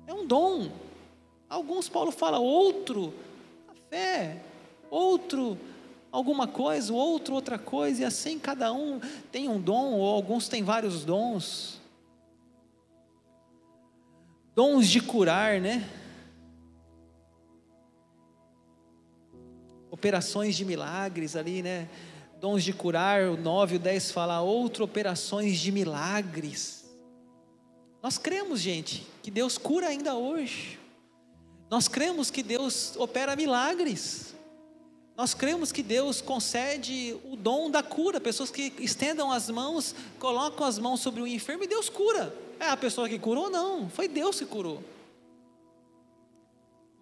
É 0.07 0.15
um 0.15 0.27
dom. 0.27 0.71
Alguns 1.49 1.89
Paulo 1.89 2.13
fala 2.13 2.39
outro, 2.39 3.15
a 3.69 3.75
fé, 3.89 4.43
outro 4.91 5.59
alguma 6.11 6.47
coisa, 6.47 6.93
outro 6.93 7.35
outra 7.35 7.59
coisa, 7.59 8.03
e 8.03 8.05
assim 8.05 8.39
cada 8.39 8.73
um 8.73 9.01
tem 9.31 9.49
um 9.49 9.61
dom, 9.61 9.93
ou 9.93 10.07
alguns 10.07 10.49
têm 10.49 10.63
vários 10.63 11.05
dons. 11.05 11.81
Dons 14.55 14.89
de 14.89 15.01
curar, 15.01 15.61
né? 15.61 15.89
Operações 19.99 20.57
de 20.57 20.65
milagres 20.65 21.35
ali, 21.35 21.61
né? 21.61 21.89
Dons 22.41 22.63
de 22.63 22.73
curar, 22.73 23.29
o 23.29 23.37
9 23.37 23.75
e 23.75 23.77
o 23.77 23.81
10 23.81 24.13
fala 24.13 24.41
outro 24.41 24.85
operações 24.85 25.59
de 25.59 25.73
milagres. 25.73 26.85
Nós 28.01 28.17
cremos, 28.17 28.61
gente, 28.61 29.05
que 29.25 29.31
Deus 29.31 29.59
cura 29.59 29.89
ainda 29.89 30.15
hoje. 30.15 30.79
Nós 31.69 31.89
cremos 31.89 32.31
que 32.31 32.45
Deus 32.45 32.95
opera 32.97 33.35
milagres. 33.35 34.37
Nós 35.17 35.35
cremos 35.35 35.73
que 35.73 35.83
Deus 35.83 36.21
concede 36.21 37.17
o 37.25 37.35
dom 37.35 37.69
da 37.69 37.83
cura, 37.83 38.21
pessoas 38.21 38.53
que 38.53 38.73
estendam 38.79 39.33
as 39.33 39.51
mãos, 39.51 39.97
colocam 40.21 40.65
as 40.65 40.79
mãos 40.79 41.01
sobre 41.01 41.21
o 41.21 41.27
enfermo 41.27 41.65
e 41.65 41.67
Deus 41.67 41.89
cura. 41.89 42.33
É 42.61 42.67
a 42.67 42.77
pessoa 42.77 43.09
que 43.09 43.19
curou? 43.19 43.51
Não, 43.51 43.91
foi 43.91 44.07
Deus 44.07 44.39
que 44.39 44.47
curou. 44.47 44.81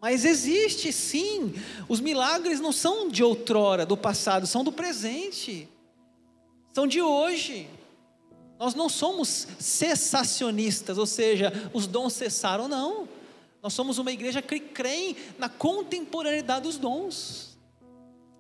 Mas 0.01 0.25
existe 0.25 0.93
sim, 0.93 1.55
os 1.89 2.01
milagres 2.01 2.61
não 2.61 2.73
são 2.73 3.09
de 3.09 3.25
outrora, 3.25 3.87
do 3.87 3.97
passado, 3.97 4.47
são 4.47 4.63
do 4.63 4.71
presente, 4.71 5.69
são 6.75 6.87
de 6.87 7.01
hoje. 7.01 7.69
Nós 8.59 8.75
não 8.75 8.89
somos 8.89 9.47
cessacionistas, 9.59 10.99
ou 10.99 11.07
seja, 11.07 11.53
os 11.73 11.87
dons 11.87 12.13
cessaram, 12.13 12.69
não. 12.69 13.09
Nós 13.63 13.73
somos 13.73 13.99
uma 13.99 14.13
igreja 14.13 14.41
que 14.41 14.61
crê 14.61 15.17
na 15.39 15.49
contemporaneidade 15.49 16.63
dos 16.63 16.79
dons. 16.79 17.59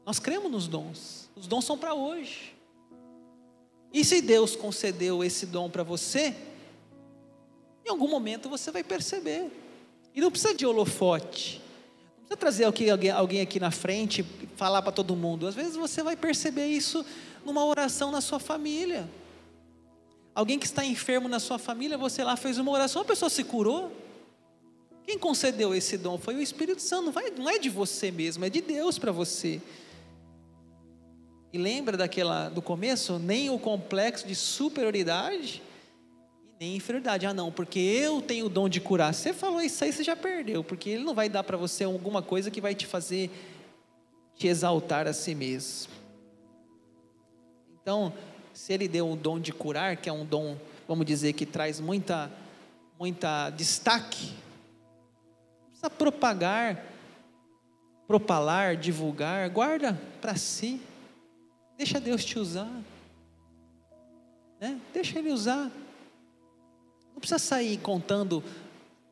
Nós 0.04 0.18
cremos 0.18 0.52
nos 0.52 0.68
dons, 0.68 1.28
os 1.34 1.46
dons 1.46 1.64
são 1.64 1.76
para 1.76 1.94
hoje. 1.94 2.54
E 3.92 4.04
se 4.04 4.20
Deus 4.20 4.54
concedeu 4.54 5.24
esse 5.24 5.46
dom 5.46 5.70
para 5.70 5.82
você, 5.82 6.36
em 7.84 7.90
algum 7.90 8.08
momento 8.08 8.48
você 8.48 8.70
vai 8.70 8.84
perceber. 8.84 9.50
E 10.16 10.20
não 10.22 10.30
precisa 10.30 10.54
de 10.54 10.64
holofote. 10.64 11.60
Não 12.30 12.36
precisa 12.38 12.72
trazer 12.72 13.10
alguém, 13.10 13.42
aqui 13.42 13.60
na 13.60 13.70
frente 13.70 14.22
e 14.22 14.46
falar 14.56 14.80
para 14.80 14.90
todo 14.90 15.14
mundo. 15.14 15.46
Às 15.46 15.54
vezes 15.54 15.76
você 15.76 16.02
vai 16.02 16.16
perceber 16.16 16.66
isso 16.66 17.04
numa 17.44 17.62
oração 17.62 18.10
na 18.10 18.22
sua 18.22 18.40
família. 18.40 19.06
Alguém 20.34 20.58
que 20.58 20.64
está 20.64 20.82
enfermo 20.82 21.28
na 21.28 21.38
sua 21.38 21.58
família, 21.58 21.98
você 21.98 22.24
lá 22.24 22.34
fez 22.34 22.56
uma 22.56 22.72
oração, 22.72 23.02
a 23.02 23.04
pessoa 23.04 23.28
se 23.28 23.44
curou. 23.44 23.92
Quem 25.04 25.18
concedeu 25.18 25.74
esse 25.74 25.98
dom 25.98 26.16
foi 26.16 26.34
o 26.34 26.40
Espírito 26.40 26.80
Santo, 26.80 27.12
não, 27.12 27.44
não 27.44 27.50
é 27.50 27.58
de 27.58 27.68
você 27.68 28.10
mesmo, 28.10 28.44
é 28.44 28.50
de 28.50 28.62
Deus 28.62 28.98
para 28.98 29.12
você. 29.12 29.60
E 31.52 31.58
lembra 31.58 31.96
daquela 31.96 32.48
do 32.48 32.62
começo, 32.62 33.18
nem 33.18 33.50
o 33.50 33.58
complexo 33.58 34.26
de 34.26 34.34
superioridade 34.34 35.62
nem 36.58 36.76
inferioridade. 36.76 37.26
Ah, 37.26 37.34
não, 37.34 37.52
porque 37.52 37.78
eu 37.78 38.22
tenho 38.22 38.46
o 38.46 38.48
dom 38.48 38.68
de 38.68 38.80
curar. 38.80 39.14
Você 39.14 39.32
falou 39.32 39.60
isso 39.60 39.84
aí, 39.84 39.92
você 39.92 40.02
já 40.02 40.16
perdeu, 40.16 40.64
porque 40.64 40.90
ele 40.90 41.04
não 41.04 41.14
vai 41.14 41.28
dar 41.28 41.44
para 41.44 41.56
você 41.56 41.84
alguma 41.84 42.22
coisa 42.22 42.50
que 42.50 42.60
vai 42.60 42.74
te 42.74 42.86
fazer 42.86 43.30
te 44.36 44.46
exaltar 44.46 45.06
a 45.06 45.12
si 45.12 45.34
mesmo. 45.34 45.92
Então, 47.80 48.12
se 48.52 48.72
ele 48.72 48.86
deu 48.86 49.10
o 49.10 49.16
dom 49.16 49.40
de 49.40 49.52
curar, 49.52 49.96
que 49.96 50.08
é 50.08 50.12
um 50.12 50.24
dom, 50.24 50.56
vamos 50.86 51.06
dizer, 51.06 51.32
que 51.32 51.46
traz 51.46 51.80
muita, 51.80 52.30
muita 52.98 53.50
destaque, 53.50 54.34
precisa 55.68 55.88
propagar, 55.88 56.84
propalar, 58.06 58.76
divulgar, 58.76 59.48
guarda 59.50 59.98
para 60.20 60.36
si, 60.36 60.80
deixa 61.78 61.98
Deus 61.98 62.24
te 62.24 62.38
usar, 62.38 62.70
né? 64.60 64.80
deixa 64.92 65.18
Ele 65.18 65.30
usar. 65.30 65.70
Não 67.16 67.20
precisa 67.20 67.38
sair 67.38 67.78
contando, 67.78 68.44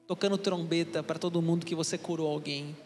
tocando 0.07 0.37
trombeta 0.37 1.03
para 1.03 1.19
todo 1.19 1.41
mundo 1.41 1.65
que 1.65 1.75
você 1.75 1.97
curou 1.97 2.31
alguém. 2.31 2.77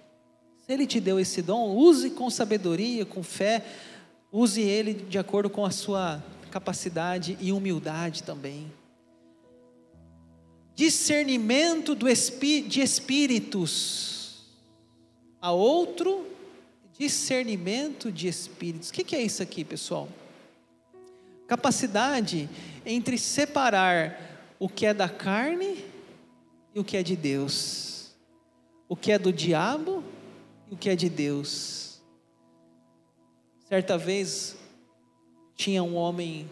Se 0.64 0.72
Ele 0.72 0.86
te 0.86 1.00
deu 1.00 1.18
esse 1.18 1.42
dom, 1.42 1.74
use 1.74 2.10
com 2.10 2.30
sabedoria, 2.30 3.04
com 3.04 3.20
fé, 3.24 3.66
use 4.30 4.60
ele 4.60 4.94
de 4.94 5.18
acordo 5.18 5.50
com 5.50 5.66
a 5.66 5.72
sua 5.72 6.22
capacidade 6.52 7.36
e 7.40 7.50
humildade 7.50 8.22
também. 8.22 8.72
Discernimento 10.72 11.96
do 11.96 12.08
espí 12.08 12.60
de 12.60 12.80
espíritos. 12.80 14.46
A 15.42 15.50
outro, 15.50 16.28
discernimento 16.96 18.12
de 18.12 18.28
espíritos. 18.28 18.90
O 18.90 18.92
que 18.92 19.16
é 19.16 19.22
isso 19.22 19.42
aqui, 19.42 19.64
pessoal? 19.64 20.08
Capacidade 21.48 22.48
entre 22.86 23.18
separar 23.18 24.27
o 24.58 24.68
que 24.68 24.86
é 24.86 24.92
da 24.92 25.08
carne 25.08 25.84
e 26.74 26.80
o 26.80 26.84
que 26.84 26.96
é 26.96 27.02
de 27.02 27.14
Deus, 27.14 28.10
o 28.88 28.96
que 28.96 29.12
é 29.12 29.18
do 29.18 29.32
diabo 29.32 30.02
e 30.70 30.74
o 30.74 30.76
que 30.76 30.90
é 30.90 30.96
de 30.96 31.08
Deus. 31.08 32.00
Certa 33.68 33.96
vez 33.96 34.56
tinha 35.54 35.82
um 35.82 35.94
homem 35.94 36.48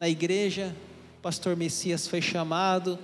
na 0.00 0.08
igreja, 0.08 0.74
o 1.18 1.20
pastor 1.20 1.56
Messias 1.56 2.06
foi 2.06 2.22
chamado, 2.22 2.98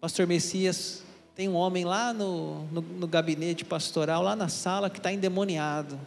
pastor 0.00 0.26
Messias 0.26 1.02
tem 1.34 1.48
um 1.48 1.54
homem 1.54 1.84
lá 1.84 2.12
no, 2.12 2.64
no, 2.66 2.80
no 2.80 3.06
gabinete 3.06 3.64
pastoral, 3.64 4.22
lá 4.22 4.34
na 4.34 4.48
sala, 4.48 4.90
que 4.90 4.98
está 4.98 5.12
endemoniado. 5.12 5.98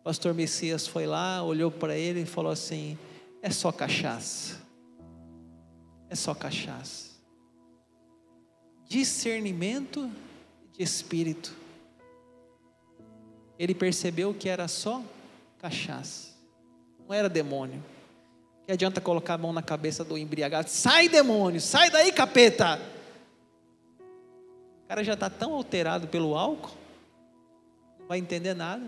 O 0.00 0.04
pastor 0.04 0.34
Messias 0.34 0.86
foi 0.86 1.06
lá, 1.06 1.42
olhou 1.42 1.70
para 1.70 1.96
ele 1.96 2.20
e 2.22 2.26
falou 2.26 2.52
assim: 2.52 2.98
é 3.42 3.50
só 3.50 3.72
cachaça 3.72 4.63
é 6.14 6.16
só 6.16 6.32
cachaça. 6.32 7.10
Discernimento 8.86 10.08
de 10.72 10.80
espírito. 10.80 11.52
Ele 13.58 13.74
percebeu 13.74 14.32
que 14.32 14.48
era 14.48 14.68
só 14.68 15.02
cachaça, 15.58 16.32
não 17.00 17.12
era 17.12 17.28
demônio. 17.28 17.82
Que 18.64 18.72
adianta 18.72 19.00
colocar 19.00 19.34
a 19.34 19.38
mão 19.38 19.52
na 19.52 19.62
cabeça 19.62 20.04
do 20.04 20.16
embriagado? 20.16 20.70
Sai, 20.70 21.08
demônio, 21.08 21.60
sai 21.60 21.90
daí, 21.90 22.12
capeta! 22.12 22.80
O 24.84 24.88
cara 24.88 25.02
já 25.02 25.14
está 25.14 25.28
tão 25.28 25.52
alterado 25.52 26.06
pelo 26.06 26.36
álcool, 26.36 26.76
não 27.98 28.06
vai 28.06 28.18
entender 28.18 28.54
nada. 28.54 28.84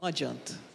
Não 0.00 0.08
adianta 0.08 0.69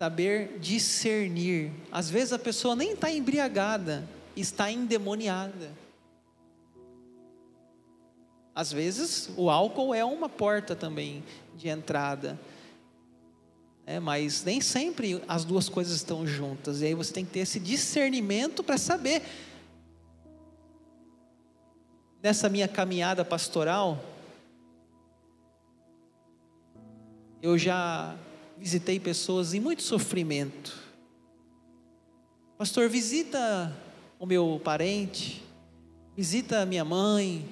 saber 0.00 0.58
discernir. 0.58 1.70
Às 1.92 2.08
vezes 2.08 2.32
a 2.32 2.38
pessoa 2.38 2.74
nem 2.74 2.92
está 2.92 3.12
embriagada, 3.12 4.08
está 4.34 4.72
endemoniada. 4.72 5.70
Às 8.54 8.72
vezes, 8.72 9.30
o 9.36 9.50
álcool 9.50 9.94
é 9.94 10.02
uma 10.02 10.26
porta 10.26 10.74
também 10.74 11.22
de 11.54 11.68
entrada. 11.68 12.40
É, 13.84 14.00
mas 14.00 14.42
nem 14.42 14.58
sempre 14.62 15.22
as 15.28 15.44
duas 15.44 15.68
coisas 15.68 15.96
estão 15.96 16.26
juntas. 16.26 16.80
E 16.80 16.86
aí 16.86 16.94
você 16.94 17.12
tem 17.12 17.26
que 17.26 17.32
ter 17.32 17.40
esse 17.40 17.60
discernimento 17.60 18.62
para 18.62 18.78
saber. 18.78 19.20
Nessa 22.22 22.48
minha 22.48 22.66
caminhada 22.66 23.22
pastoral, 23.22 24.02
eu 27.42 27.58
já 27.58 28.16
visitei 28.60 29.00
pessoas 29.00 29.54
em 29.54 29.60
muito 29.60 29.82
sofrimento. 29.82 30.78
Pastor, 32.58 32.90
visita 32.90 33.74
o 34.18 34.26
meu 34.26 34.60
parente, 34.62 35.42
visita 36.14 36.60
a 36.60 36.66
minha 36.66 36.84
mãe, 36.84 37.48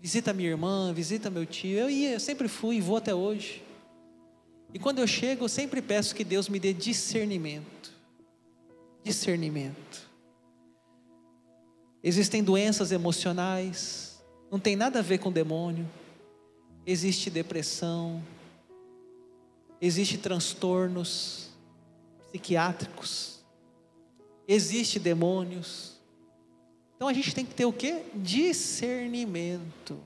visita 0.00 0.30
a 0.30 0.34
minha 0.34 0.48
irmã, 0.48 0.92
visita 0.94 1.28
meu 1.28 1.44
tio. 1.44 1.76
Eu 1.76 1.90
ia, 1.90 2.12
eu 2.12 2.20
sempre 2.20 2.46
fui 2.46 2.76
e 2.76 2.80
vou 2.80 2.96
até 2.96 3.12
hoje. 3.12 3.64
E 4.72 4.78
quando 4.78 5.00
eu 5.00 5.08
chego, 5.08 5.44
eu 5.44 5.48
sempre 5.48 5.82
peço 5.82 6.14
que 6.14 6.22
Deus 6.22 6.48
me 6.48 6.60
dê 6.60 6.72
discernimento. 6.72 7.92
Discernimento. 9.02 10.08
Existem 12.00 12.44
doenças 12.44 12.92
emocionais, 12.92 14.22
não 14.52 14.60
tem 14.60 14.76
nada 14.76 15.00
a 15.00 15.02
ver 15.02 15.18
com 15.18 15.32
demônio. 15.32 15.88
Existe 16.86 17.28
depressão, 17.28 18.22
existe 19.86 20.16
transtornos 20.16 21.50
psiquiátricos, 22.28 23.44
existe 24.48 24.98
demônios. 24.98 26.00
Então 26.96 27.06
a 27.06 27.12
gente 27.12 27.34
tem 27.34 27.44
que 27.44 27.54
ter 27.54 27.66
o 27.66 27.72
que? 27.72 28.02
Discernimento 28.14 29.98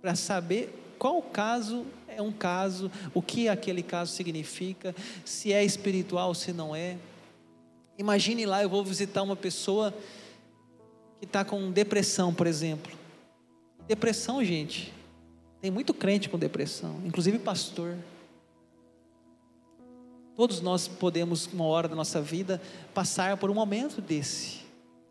para 0.00 0.14
saber 0.14 0.94
qual 0.96 1.20
caso 1.20 1.84
é 2.06 2.22
um 2.22 2.30
caso, 2.30 2.90
o 3.12 3.20
que 3.20 3.48
aquele 3.48 3.82
caso 3.82 4.12
significa, 4.12 4.94
se 5.24 5.52
é 5.52 5.64
espiritual, 5.64 6.32
se 6.32 6.52
não 6.52 6.74
é. 6.74 6.96
Imagine 7.98 8.46
lá, 8.46 8.62
eu 8.62 8.68
vou 8.68 8.84
visitar 8.84 9.22
uma 9.22 9.34
pessoa 9.34 9.92
que 11.18 11.24
está 11.24 11.44
com 11.44 11.72
depressão, 11.72 12.32
por 12.32 12.46
exemplo. 12.46 12.92
Depressão, 13.88 14.44
gente, 14.44 14.94
tem 15.60 15.70
muito 15.70 15.92
crente 15.92 16.28
com 16.28 16.38
depressão, 16.38 17.02
inclusive 17.04 17.40
pastor. 17.40 17.96
Todos 20.36 20.60
nós 20.60 20.88
podemos, 20.88 21.46
uma 21.52 21.64
hora 21.64 21.86
da 21.86 21.94
nossa 21.94 22.20
vida, 22.20 22.60
passar 22.92 23.36
por 23.36 23.50
um 23.50 23.54
momento 23.54 24.00
desse. 24.00 24.60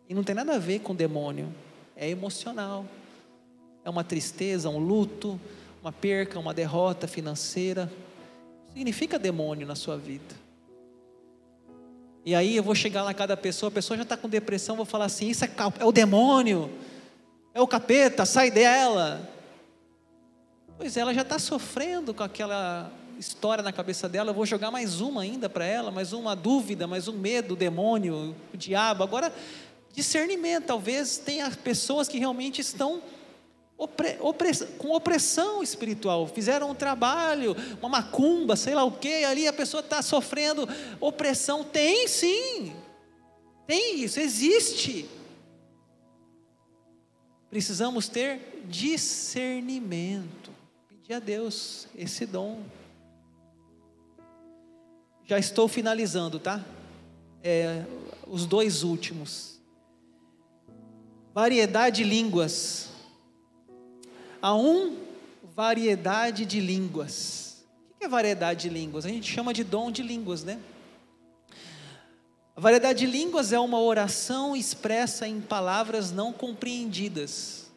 E 0.10 0.14
não 0.14 0.24
tem 0.24 0.36
nada 0.36 0.56
a 0.56 0.60
ver 0.60 0.80
com 0.80 0.94
demônio, 0.94 1.54
é 1.96 2.10
emocional. 2.10 2.86
É 3.86 3.90
uma 3.90 4.04
tristeza, 4.04 4.70
um 4.70 4.78
luto, 4.78 5.40
uma 5.82 5.92
perca, 5.92 6.40
uma 6.40 6.54
derrota 6.54 7.08
financeira. 7.08 7.92
Significa 8.74 9.18
demônio 9.18 9.66
na 9.66 9.76
sua 9.76 9.98
vida. 9.98 10.36
E 12.26 12.34
aí 12.36 12.56
eu 12.56 12.64
vou 12.64 12.76
chegar 12.76 13.10
em 13.10 13.14
cada 13.14 13.36
pessoa, 13.36 13.70
a 13.70 13.74
pessoa 13.74 13.98
já 13.98 14.04
está 14.04 14.16
com 14.16 14.30
depressão, 14.30 14.76
vou 14.76 14.86
falar 14.86 15.06
assim: 15.06 15.30
isso 15.30 15.44
é, 15.44 15.50
é 15.80 15.86
o 15.86 15.92
demônio, 15.92 16.70
é 17.54 17.62
o 17.62 17.68
capeta, 17.68 18.26
sai 18.26 18.50
dela. 18.50 19.30
Pois 20.78 20.98
ela 20.98 21.14
já 21.14 21.22
está 21.22 21.38
sofrendo 21.38 22.14
com 22.14 22.24
aquela 22.24 22.92
história 23.18 23.64
na 23.64 23.72
cabeça 23.72 24.10
dela, 24.10 24.32
eu 24.32 24.34
vou 24.34 24.46
jogar 24.46 24.72
mais 24.72 25.02
uma 25.02 25.22
ainda 25.22 25.50
para 25.50 25.66
ela, 25.66 25.92
mais 25.92 26.14
uma 26.14 26.36
dúvida, 26.36 26.88
mais 26.88 27.08
um 27.08 27.14
medo, 27.14 27.54
o 27.54 27.58
demônio, 27.58 28.36
o 28.54 28.58
diabo. 28.58 29.04
Agora, 29.04 29.34
discernimento, 29.94 30.66
talvez 30.66 31.18
tenha 31.18 31.50
pessoas 31.52 32.08
que 32.08 32.18
realmente 32.18 32.62
estão 32.62 33.02
opre, 33.78 34.18
opress, 34.20 34.68
com 34.78 34.96
opressão 34.96 35.62
espiritual, 35.62 36.28
fizeram 36.28 36.72
um 36.72 36.76
trabalho, 36.76 37.56
uma 37.80 37.90
macumba, 37.90 38.56
sei 38.56 38.76
lá 38.76 38.84
o 38.84 38.92
que, 38.92 39.24
ali 39.24 39.48
a 39.48 39.54
pessoa 39.54 39.82
está 39.82 40.02
sofrendo 40.02 40.68
opressão. 41.00 41.64
Tem 41.64 42.08
sim, 42.08 42.74
tem 43.68 44.04
isso, 44.04 44.20
existe. 44.20 45.06
Precisamos 47.50 48.08
ter 48.08 48.64
discernimento, 48.68 50.52
pedir 50.90 51.14
a 51.14 51.20
Deus 51.20 51.88
esse 51.96 52.26
dom. 52.26 52.64
Já 55.26 55.40
estou 55.40 55.68
finalizando, 55.68 56.38
tá? 56.40 56.64
É, 57.42 57.86
os 58.28 58.46
dois 58.46 58.84
últimos. 58.84 59.60
Variedade 61.34 61.98
de 61.98 62.10
línguas. 62.10 62.90
Há 64.42 64.54
um 64.54 64.98
variedade 65.56 66.46
de 66.46 66.60
línguas. 66.60 67.64
O 67.92 68.00
que 68.00 68.06
é 68.06 68.10
variedade 68.10 68.68
de 68.68 68.70
línguas? 68.70 69.06
A 69.06 69.10
gente 69.10 69.32
chama 69.32 69.54
de 69.54 69.64
dom 69.64 69.92
de 69.92 70.04
línguas, 70.04 70.44
né? 70.44 70.60
A 72.56 72.60
variedade 72.60 73.00
de 73.00 73.06
línguas 73.06 73.54
é 73.54 73.60
uma 73.60 73.80
oração 73.80 74.56
expressa 74.56 75.28
em 75.28 75.40
palavras 75.40 76.12
não 76.12 76.34
compreendidas. 76.34 77.72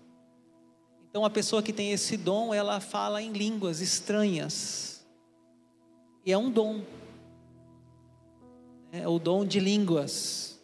Então, 1.09 1.25
a 1.25 1.31
pessoa 1.31 1.63
que 1.63 1.73
tem 1.73 1.93
esse 1.93 2.17
dom, 2.17 2.53
ela 2.53 2.79
fala 2.81 3.23
em 3.23 3.33
línguas 3.33 3.81
estranhas. 3.81 5.07
E 6.27 6.33
é 6.33 6.37
um 6.37 6.51
dom 6.51 6.83
é 8.93 9.07
o 9.07 9.19
dom 9.19 9.45
de 9.45 9.61
línguas. 9.61 10.59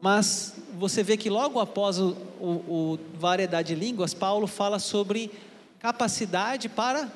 Mas 0.00 0.54
você 0.78 1.02
vê 1.02 1.16
que 1.16 1.28
logo 1.28 1.58
após 1.58 1.98
o, 1.98 2.16
o, 2.40 2.46
o 2.46 2.98
variedade 3.14 3.74
de 3.74 3.80
línguas, 3.80 4.14
Paulo 4.14 4.46
fala 4.46 4.78
sobre 4.78 5.30
capacidade 5.78 6.68
para 6.68 7.10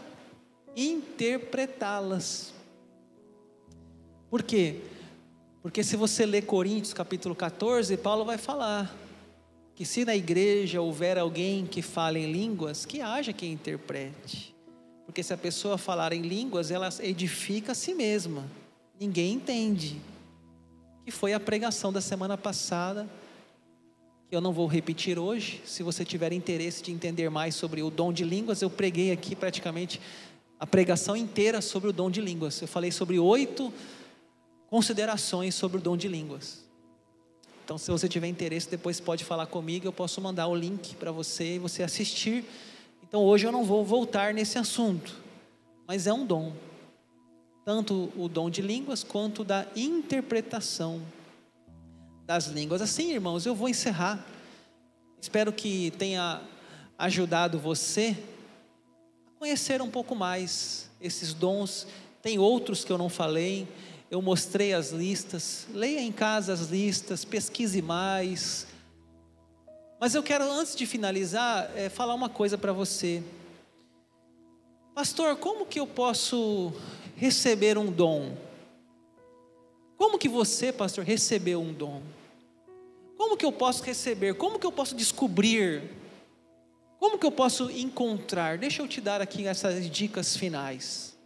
interpretá-las. 0.76 2.52
Por 4.28 4.42
quê? 4.42 4.80
Porque 5.62 5.84
se 5.84 5.96
você 5.96 6.26
ler 6.26 6.42
Coríntios 6.42 6.92
capítulo 6.92 7.36
14, 7.36 7.96
Paulo 7.98 8.24
vai 8.24 8.38
falar 8.38 8.92
que 9.74 9.84
se 9.84 10.04
na 10.04 10.16
igreja 10.16 10.80
houver 10.80 11.18
alguém 11.18 11.66
que 11.66 11.82
fale 11.82 12.18
em 12.18 12.32
línguas, 12.32 12.84
que 12.84 13.00
haja 13.00 13.32
quem 13.32 13.52
interprete. 13.52 14.54
Porque 15.06 15.22
se 15.22 15.32
a 15.32 15.38
pessoa 15.38 15.78
falar 15.78 16.12
em 16.12 16.22
línguas, 16.22 16.70
ela 16.70 16.88
edifica 17.00 17.72
a 17.72 17.74
si 17.74 17.94
mesma 17.94 18.44
ninguém 19.02 19.34
entende. 19.34 20.00
Que 21.04 21.10
foi 21.10 21.32
a 21.32 21.40
pregação 21.40 21.92
da 21.92 22.00
semana 22.00 22.38
passada, 22.38 23.08
que 24.30 24.36
eu 24.36 24.40
não 24.40 24.52
vou 24.52 24.68
repetir 24.68 25.18
hoje. 25.18 25.60
Se 25.64 25.82
você 25.82 26.04
tiver 26.04 26.32
interesse 26.32 26.82
de 26.82 26.92
entender 26.92 27.28
mais 27.28 27.56
sobre 27.56 27.82
o 27.82 27.90
dom 27.90 28.12
de 28.12 28.24
línguas, 28.24 28.62
eu 28.62 28.70
preguei 28.70 29.10
aqui 29.10 29.34
praticamente 29.34 30.00
a 30.60 30.66
pregação 30.66 31.16
inteira 31.16 31.60
sobre 31.60 31.90
o 31.90 31.92
dom 31.92 32.08
de 32.08 32.20
línguas. 32.20 32.60
Eu 32.60 32.68
falei 32.68 32.92
sobre 32.92 33.18
oito 33.18 33.72
considerações 34.70 35.54
sobre 35.54 35.78
o 35.78 35.80
dom 35.80 35.96
de 35.96 36.06
línguas. 36.06 36.62
Então, 37.64 37.76
se 37.76 37.90
você 37.90 38.08
tiver 38.08 38.28
interesse, 38.28 38.70
depois 38.70 39.00
pode 39.00 39.24
falar 39.24 39.46
comigo, 39.46 39.86
eu 39.86 39.92
posso 39.92 40.20
mandar 40.20 40.46
o 40.46 40.54
link 40.54 40.94
para 40.94 41.10
você 41.10 41.56
e 41.56 41.58
você 41.58 41.82
assistir. 41.82 42.44
Então, 43.02 43.22
hoje 43.22 43.46
eu 43.46 43.52
não 43.52 43.64
vou 43.64 43.84
voltar 43.84 44.32
nesse 44.32 44.58
assunto, 44.58 45.14
mas 45.86 46.06
é 46.06 46.12
um 46.12 46.24
dom 46.24 46.52
tanto 47.64 48.12
o 48.16 48.28
dom 48.28 48.50
de 48.50 48.60
línguas 48.60 49.04
quanto 49.04 49.44
da 49.44 49.66
interpretação 49.76 51.00
das 52.26 52.46
línguas. 52.46 52.82
Assim, 52.82 53.12
irmãos, 53.12 53.46
eu 53.46 53.54
vou 53.54 53.68
encerrar. 53.68 54.24
Espero 55.20 55.52
que 55.52 55.92
tenha 55.92 56.40
ajudado 56.98 57.58
você 57.58 58.16
a 59.26 59.38
conhecer 59.38 59.80
um 59.80 59.90
pouco 59.90 60.14
mais 60.14 60.90
esses 61.00 61.32
dons. 61.32 61.86
Tem 62.20 62.38
outros 62.38 62.84
que 62.84 62.92
eu 62.92 62.98
não 62.98 63.08
falei. 63.08 63.68
Eu 64.10 64.20
mostrei 64.20 64.74
as 64.74 64.90
listas. 64.90 65.66
Leia 65.72 66.00
em 66.00 66.12
casa 66.12 66.52
as 66.52 66.68
listas, 66.68 67.24
pesquise 67.24 67.80
mais. 67.80 68.66
Mas 70.00 70.16
eu 70.16 70.22
quero, 70.22 70.50
antes 70.50 70.74
de 70.74 70.84
finalizar, 70.84 71.70
é, 71.76 71.88
falar 71.88 72.14
uma 72.14 72.28
coisa 72.28 72.58
para 72.58 72.72
você. 72.72 73.22
Pastor, 74.94 75.36
como 75.36 75.64
que 75.64 75.78
eu 75.78 75.86
posso 75.86 76.72
receber 77.22 77.78
um 77.78 77.86
dom. 77.88 78.36
Como 79.96 80.18
que 80.18 80.28
você, 80.28 80.72
pastor, 80.72 81.04
recebeu 81.04 81.60
um 81.60 81.72
dom? 81.72 82.02
Como 83.16 83.36
que 83.36 83.46
eu 83.46 83.52
posso 83.52 83.84
receber? 83.84 84.34
Como 84.34 84.58
que 84.58 84.66
eu 84.66 84.72
posso 84.72 84.96
descobrir? 84.96 85.88
Como 86.98 87.16
que 87.16 87.24
eu 87.24 87.30
posso 87.30 87.70
encontrar? 87.70 88.58
Deixa 88.58 88.82
eu 88.82 88.88
te 88.88 89.00
dar 89.00 89.20
aqui 89.20 89.46
essas 89.46 89.88
dicas 89.88 90.36
finais. 90.36 91.16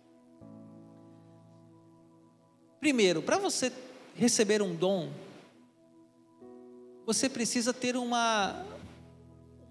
Primeiro, 2.79 3.23
para 3.23 3.39
você 3.39 3.73
receber 4.15 4.61
um 4.61 4.75
dom, 4.75 5.11
você 7.07 7.27
precisa 7.27 7.73
ter 7.73 7.97
uma, 7.97 8.67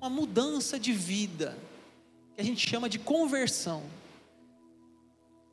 uma 0.01 0.09
mudança 0.09 0.79
de 0.79 0.91
vida, 0.91 1.55
que 2.33 2.41
a 2.41 2.43
gente 2.43 2.67
chama 2.67 2.89
de 2.89 2.97
conversão 2.97 3.83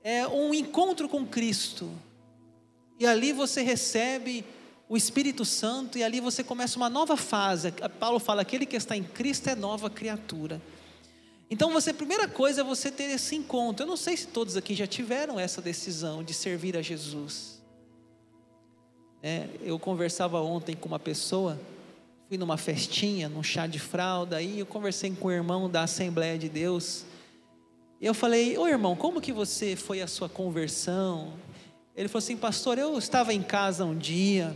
é 0.03 0.27
um 0.27 0.53
encontro 0.53 1.09
com 1.09 1.27
Cristo. 1.27 1.91
E 2.99 3.07
ali 3.07 3.33
você 3.33 3.63
recebe 3.63 4.45
o 4.89 4.97
Espírito 4.97 5.45
Santo 5.45 5.97
e 5.99 6.05
ali 6.05 6.21
você 6.21 6.45
começa 6.45 6.77
uma 6.77 6.91
nova 6.91 7.17
fase. 7.17 7.73
Paulo 7.99 8.19
fala: 8.19 8.43
aquele 8.43 8.67
que 8.67 8.77
está 8.77 8.97
em 8.97 9.03
Cristo 9.03 9.49
é 9.49 9.55
nova 9.55 9.89
criatura. 9.89 10.61
Então, 11.51 11.71
você, 11.71 11.93
primeira 11.93 12.27
coisa 12.27 12.63
é 12.63 12.65
você 12.65 12.91
ter 12.91 13.11
esse 13.11 13.37
encontro. 13.37 13.85
Eu 13.85 13.89
não 13.89 13.97
sei 13.97 14.17
se 14.17 14.27
todos 14.27 14.57
aqui 14.57 14.75
já 14.75 14.87
tiveram 14.87 15.39
essa 15.39 15.61
decisão 15.61 16.25
de 16.25 16.33
servir 16.33 16.79
a 16.79 16.83
Jesus. 16.83 17.61
É, 19.23 19.47
eu 19.63 19.79
conversava 19.79 20.41
ontem 20.41 20.75
com 20.75 20.89
uma 20.89 20.99
pessoa, 20.99 21.61
fui 22.27 22.39
numa 22.39 22.57
festinha, 22.57 23.29
num 23.29 23.43
chá 23.43 23.67
de 23.67 23.79
fralda, 23.79 24.37
aí 24.37 24.61
eu 24.61 24.67
conversei 24.67 25.15
com 25.15 25.29
o 25.29 25.31
irmão 25.31 25.69
da 25.69 25.83
Assembleia 25.83 26.39
de 26.39 26.49
Deus. 26.49 27.05
E 28.03 28.07
eu 28.07 28.13
falei, 28.13 28.59
ô 28.59 28.67
irmão, 28.67 28.97
como 28.97 29.21
que 29.21 29.33
você 29.33 29.77
foi 29.77 30.03
a 30.03 30.09
sua 30.09 30.29
conversão? 30.29 31.35
Ele 31.95 32.09
falou 32.09 32.19
assim, 32.19 32.37
pastor, 32.37 32.77
eu 32.77 32.99
estava 32.99 33.33
em 33.33 33.41
casa 33.41 33.85
um 33.85 33.97
dia, 33.97 34.53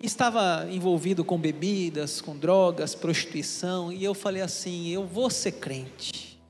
estava 0.00 0.66
envolvido 0.70 1.22
com 1.22 1.38
bebidas, 1.38 2.22
com 2.22 2.38
drogas, 2.38 2.94
prostituição, 2.94 3.92
e 3.92 4.02
eu 4.02 4.14
falei 4.14 4.40
assim: 4.40 4.88
eu 4.88 5.06
vou 5.06 5.28
ser 5.28 5.52
crente, 5.52 6.40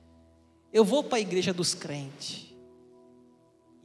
eu 0.71 0.85
vou 0.85 1.03
para 1.03 1.17
a 1.17 1.21
igreja 1.21 1.53
dos 1.53 1.73
crentes. 1.73 2.45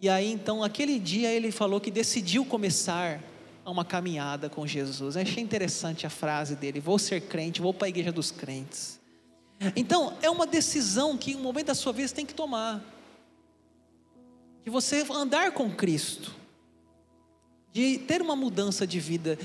E 0.01 0.09
aí 0.09 0.30
então, 0.30 0.62
aquele 0.62 1.01
dia 1.01 1.32
ele 1.32 1.51
falou 1.51 1.80
que 1.80 1.90
decidiu 1.90 2.44
começar 2.44 3.20
uma 3.66 3.84
caminhada 3.84 4.48
com 4.48 4.64
Jesus. 4.68 5.16
Eu 5.16 5.22
achei 5.22 5.42
interessante 5.42 6.07
a 6.07 6.11
frase 6.11 6.55
dele: 6.55 6.78
vou 6.78 6.96
ser 6.96 7.22
crente, 7.22 7.61
vou 7.61 7.74
para 7.74 7.86
a 7.86 7.88
igreja 7.88 8.12
dos 8.12 8.30
crentes. 8.30 8.99
Então, 9.76 10.16
é 10.22 10.30
uma 10.30 10.46
decisão 10.46 11.18
que, 11.18 11.34
no 11.34 11.42
momento 11.42 11.66
da 11.66 11.74
sua 11.74 11.92
vida, 11.92 12.08
você 12.08 12.14
tem 12.14 12.26
que 12.26 12.34
tomar. 12.34 12.82
De 14.64 14.70
você 14.70 15.04
andar 15.11 15.52
com 15.52 15.70
Cristo 15.70 16.40
de 17.72 17.98
ter 17.98 18.20
uma 18.20 18.34
mudança 18.34 18.86
de 18.86 18.98
vida. 18.98 19.38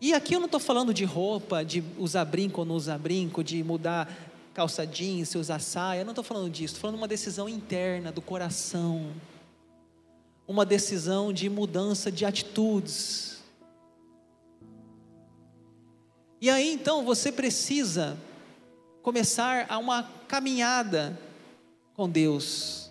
E 0.00 0.12
aqui 0.14 0.34
eu 0.34 0.38
não 0.38 0.46
estou 0.46 0.60
falando 0.60 0.92
de 0.92 1.04
roupa, 1.04 1.64
de 1.64 1.82
usar 1.98 2.24
brinco 2.24 2.60
ou 2.60 2.66
não 2.66 2.74
usar 2.74 2.98
brinco, 2.98 3.42
de 3.42 3.62
mudar 3.62 4.08
calça 4.54 4.86
jeans, 4.86 5.34
usar 5.34 5.58
saia, 5.58 6.00
eu 6.00 6.04
não 6.04 6.12
estou 6.12 6.24
falando 6.24 6.48
disso, 6.48 6.74
estou 6.74 6.80
falando 6.80 6.96
de 6.96 7.00
uma 7.02 7.08
decisão 7.08 7.46
interna 7.46 8.10
do 8.10 8.22
coração, 8.22 9.12
uma 10.48 10.64
decisão 10.64 11.30
de 11.32 11.50
mudança 11.50 12.10
de 12.10 12.24
atitudes. 12.24 13.42
E 16.40 16.48
aí 16.48 16.72
então 16.72 17.04
você 17.04 17.32
precisa 17.32 18.16
começar 19.06 19.66
a 19.68 19.78
uma 19.78 20.02
caminhada 20.26 21.16
com 21.94 22.08
Deus. 22.08 22.90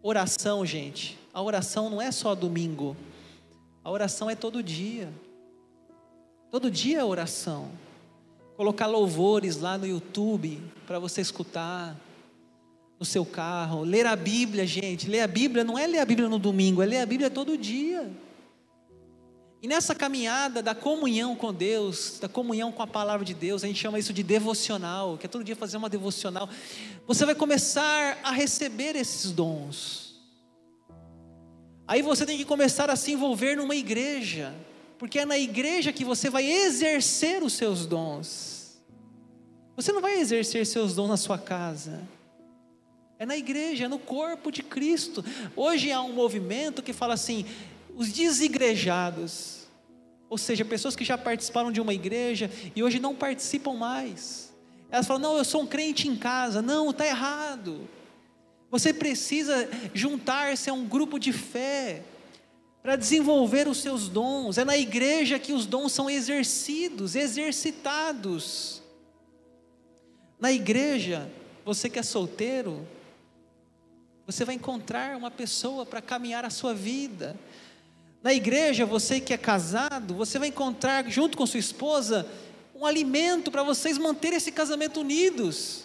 Oração, 0.00 0.64
gente. 0.64 1.18
A 1.32 1.42
oração 1.42 1.90
não 1.90 2.00
é 2.00 2.12
só 2.12 2.36
domingo. 2.36 2.96
A 3.82 3.90
oração 3.90 4.30
é 4.30 4.36
todo 4.36 4.62
dia. 4.62 5.12
Todo 6.52 6.70
dia 6.70 7.00
é 7.00 7.04
oração. 7.04 7.68
Colocar 8.56 8.86
louvores 8.86 9.56
lá 9.56 9.76
no 9.76 9.88
YouTube 9.88 10.62
para 10.86 11.00
você 11.00 11.20
escutar 11.20 11.96
no 12.96 13.04
seu 13.04 13.26
carro. 13.26 13.82
Ler 13.82 14.06
a 14.06 14.14
Bíblia, 14.14 14.64
gente. 14.64 15.10
Ler 15.10 15.22
a 15.22 15.26
Bíblia 15.26 15.64
não 15.64 15.76
é 15.76 15.84
ler 15.84 15.98
a 15.98 16.04
Bíblia 16.04 16.28
no 16.28 16.38
domingo, 16.38 16.80
é 16.80 16.86
ler 16.86 16.98
a 16.98 17.06
Bíblia 17.06 17.28
todo 17.28 17.58
dia. 17.58 18.08
E 19.64 19.66
nessa 19.66 19.94
caminhada 19.94 20.62
da 20.62 20.74
comunhão 20.74 21.34
com 21.34 21.50
Deus, 21.50 22.18
da 22.20 22.28
comunhão 22.28 22.70
com 22.70 22.82
a 22.82 22.86
palavra 22.86 23.24
de 23.24 23.32
Deus, 23.32 23.64
a 23.64 23.66
gente 23.66 23.80
chama 23.80 23.98
isso 23.98 24.12
de 24.12 24.22
devocional, 24.22 25.16
que 25.16 25.24
é 25.24 25.28
todo 25.28 25.42
dia 25.42 25.56
fazer 25.56 25.78
uma 25.78 25.88
devocional. 25.88 26.50
Você 27.06 27.24
vai 27.24 27.34
começar 27.34 28.18
a 28.22 28.30
receber 28.30 28.94
esses 28.94 29.32
dons. 29.32 30.20
Aí 31.88 32.02
você 32.02 32.26
tem 32.26 32.36
que 32.36 32.44
começar 32.44 32.90
a 32.90 32.94
se 32.94 33.12
envolver 33.12 33.56
numa 33.56 33.74
igreja, 33.74 34.54
porque 34.98 35.20
é 35.20 35.24
na 35.24 35.38
igreja 35.38 35.94
que 35.94 36.04
você 36.04 36.28
vai 36.28 36.44
exercer 36.44 37.42
os 37.42 37.54
seus 37.54 37.86
dons. 37.86 38.78
Você 39.76 39.92
não 39.92 40.02
vai 40.02 40.20
exercer 40.20 40.66
seus 40.66 40.94
dons 40.94 41.08
na 41.08 41.16
sua 41.16 41.38
casa. 41.38 42.06
É 43.18 43.24
na 43.24 43.34
igreja, 43.38 43.86
é 43.86 43.88
no 43.88 43.98
corpo 43.98 44.52
de 44.52 44.62
Cristo. 44.62 45.24
Hoje 45.56 45.90
há 45.90 46.02
um 46.02 46.12
movimento 46.12 46.82
que 46.82 46.92
fala 46.92 47.14
assim: 47.14 47.46
os 47.94 48.12
desigrejados, 48.12 49.66
ou 50.28 50.36
seja, 50.36 50.64
pessoas 50.64 50.96
que 50.96 51.04
já 51.04 51.16
participaram 51.16 51.70
de 51.70 51.80
uma 51.80 51.94
igreja 51.94 52.50
e 52.74 52.82
hoje 52.82 52.98
não 52.98 53.14
participam 53.14 53.74
mais. 53.74 54.52
Elas 54.90 55.06
falam: 55.06 55.22
não, 55.22 55.38
eu 55.38 55.44
sou 55.44 55.62
um 55.62 55.66
crente 55.66 56.08
em 56.08 56.16
casa. 56.16 56.60
Não, 56.60 56.90
está 56.90 57.06
errado. 57.06 57.88
Você 58.70 58.92
precisa 58.92 59.68
juntar-se 59.92 60.68
a 60.68 60.72
um 60.72 60.86
grupo 60.86 61.18
de 61.18 61.32
fé 61.32 62.02
para 62.82 62.96
desenvolver 62.96 63.68
os 63.68 63.78
seus 63.78 64.08
dons. 64.08 64.58
É 64.58 64.64
na 64.64 64.76
igreja 64.76 65.38
que 65.38 65.52
os 65.52 65.64
dons 65.64 65.92
são 65.92 66.10
exercidos, 66.10 67.14
exercitados. 67.14 68.82
Na 70.40 70.52
igreja, 70.52 71.30
você 71.64 71.88
que 71.88 71.98
é 71.98 72.02
solteiro, 72.02 72.86
você 74.26 74.44
vai 74.44 74.54
encontrar 74.54 75.16
uma 75.16 75.30
pessoa 75.30 75.86
para 75.86 76.02
caminhar 76.02 76.44
a 76.44 76.50
sua 76.50 76.74
vida. 76.74 77.38
Na 78.24 78.32
igreja, 78.32 78.86
você 78.86 79.20
que 79.20 79.34
é 79.34 79.36
casado, 79.36 80.14
você 80.14 80.38
vai 80.38 80.48
encontrar 80.48 81.06
junto 81.10 81.36
com 81.36 81.44
sua 81.44 81.60
esposa 81.60 82.26
um 82.74 82.86
alimento 82.86 83.50
para 83.50 83.62
vocês 83.62 83.98
manterem 83.98 84.38
esse 84.38 84.50
casamento 84.50 85.02
unidos. 85.02 85.84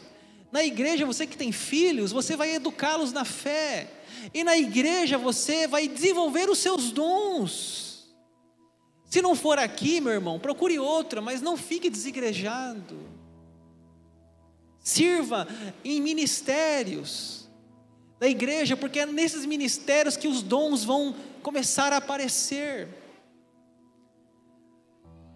Na 0.50 0.64
igreja, 0.64 1.06
você 1.06 1.28
que 1.28 1.36
tem 1.36 1.52
filhos, 1.52 2.14
você 2.14 2.38
vai 2.38 2.56
educá-los 2.56 3.12
na 3.12 3.26
fé. 3.26 3.92
E 4.34 4.42
na 4.42 4.58
igreja 4.58 5.18
você 5.18 5.68
vai 5.68 5.86
desenvolver 5.86 6.50
os 6.50 6.60
seus 6.60 6.92
dons. 6.94 8.08
Se 9.10 9.22
não 9.22 9.36
for 9.36 9.60
aqui, 9.60 10.00
meu 10.00 10.14
irmão, 10.14 10.40
procure 10.40 10.80
outra, 10.80 11.20
mas 11.20 11.42
não 11.42 11.58
fique 11.58 11.90
desigrejado. 11.90 13.02
Sirva 14.80 15.46
em 15.84 16.00
ministérios 16.00 17.50
da 18.18 18.30
igreja, 18.30 18.78
porque 18.78 19.00
é 19.00 19.06
nesses 19.06 19.46
ministérios 19.46 20.16
que 20.16 20.28
os 20.28 20.42
dons 20.42 20.86
vão 20.86 21.14
começar 21.40 21.94
a 21.94 21.98
aparecer. 21.98 22.88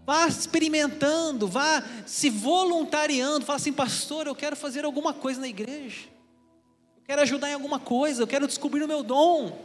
Vá 0.06 0.28
experimentando, 0.28 1.48
vá 1.48 1.84
se 2.06 2.30
voluntariando. 2.30 3.46
Fala 3.46 3.58
assim, 3.58 3.72
pastor, 3.72 4.28
eu 4.28 4.36
quero 4.36 4.56
fazer 4.56 4.84
alguma 4.84 5.14
coisa 5.14 5.40
na 5.40 5.48
igreja. 5.48 6.08
Eu 6.98 7.04
quero 7.06 7.22
ajudar 7.22 7.50
em 7.50 7.54
alguma 7.54 7.80
coisa, 7.80 8.22
eu 8.22 8.28
quero 8.28 8.48
descobrir 8.48 8.84
o 8.84 8.88
meu 8.88 9.04
dom. 9.04 9.58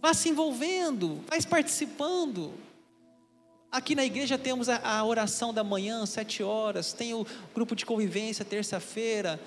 Vá 0.00 0.14
se 0.14 0.28
envolvendo, 0.28 1.24
vá 1.28 1.36
participando. 1.48 2.54
Aqui 3.70 3.94
na 3.94 4.04
igreja 4.04 4.38
temos 4.38 4.68
a, 4.68 4.78
a 4.78 5.04
oração 5.04 5.52
da 5.52 5.64
manhã, 5.64 6.06
sete 6.06 6.42
horas, 6.42 6.92
tem 6.92 7.12
o 7.12 7.26
grupo 7.52 7.74
de 7.74 7.84
convivência, 7.84 8.44
terça-feira, 8.44 9.40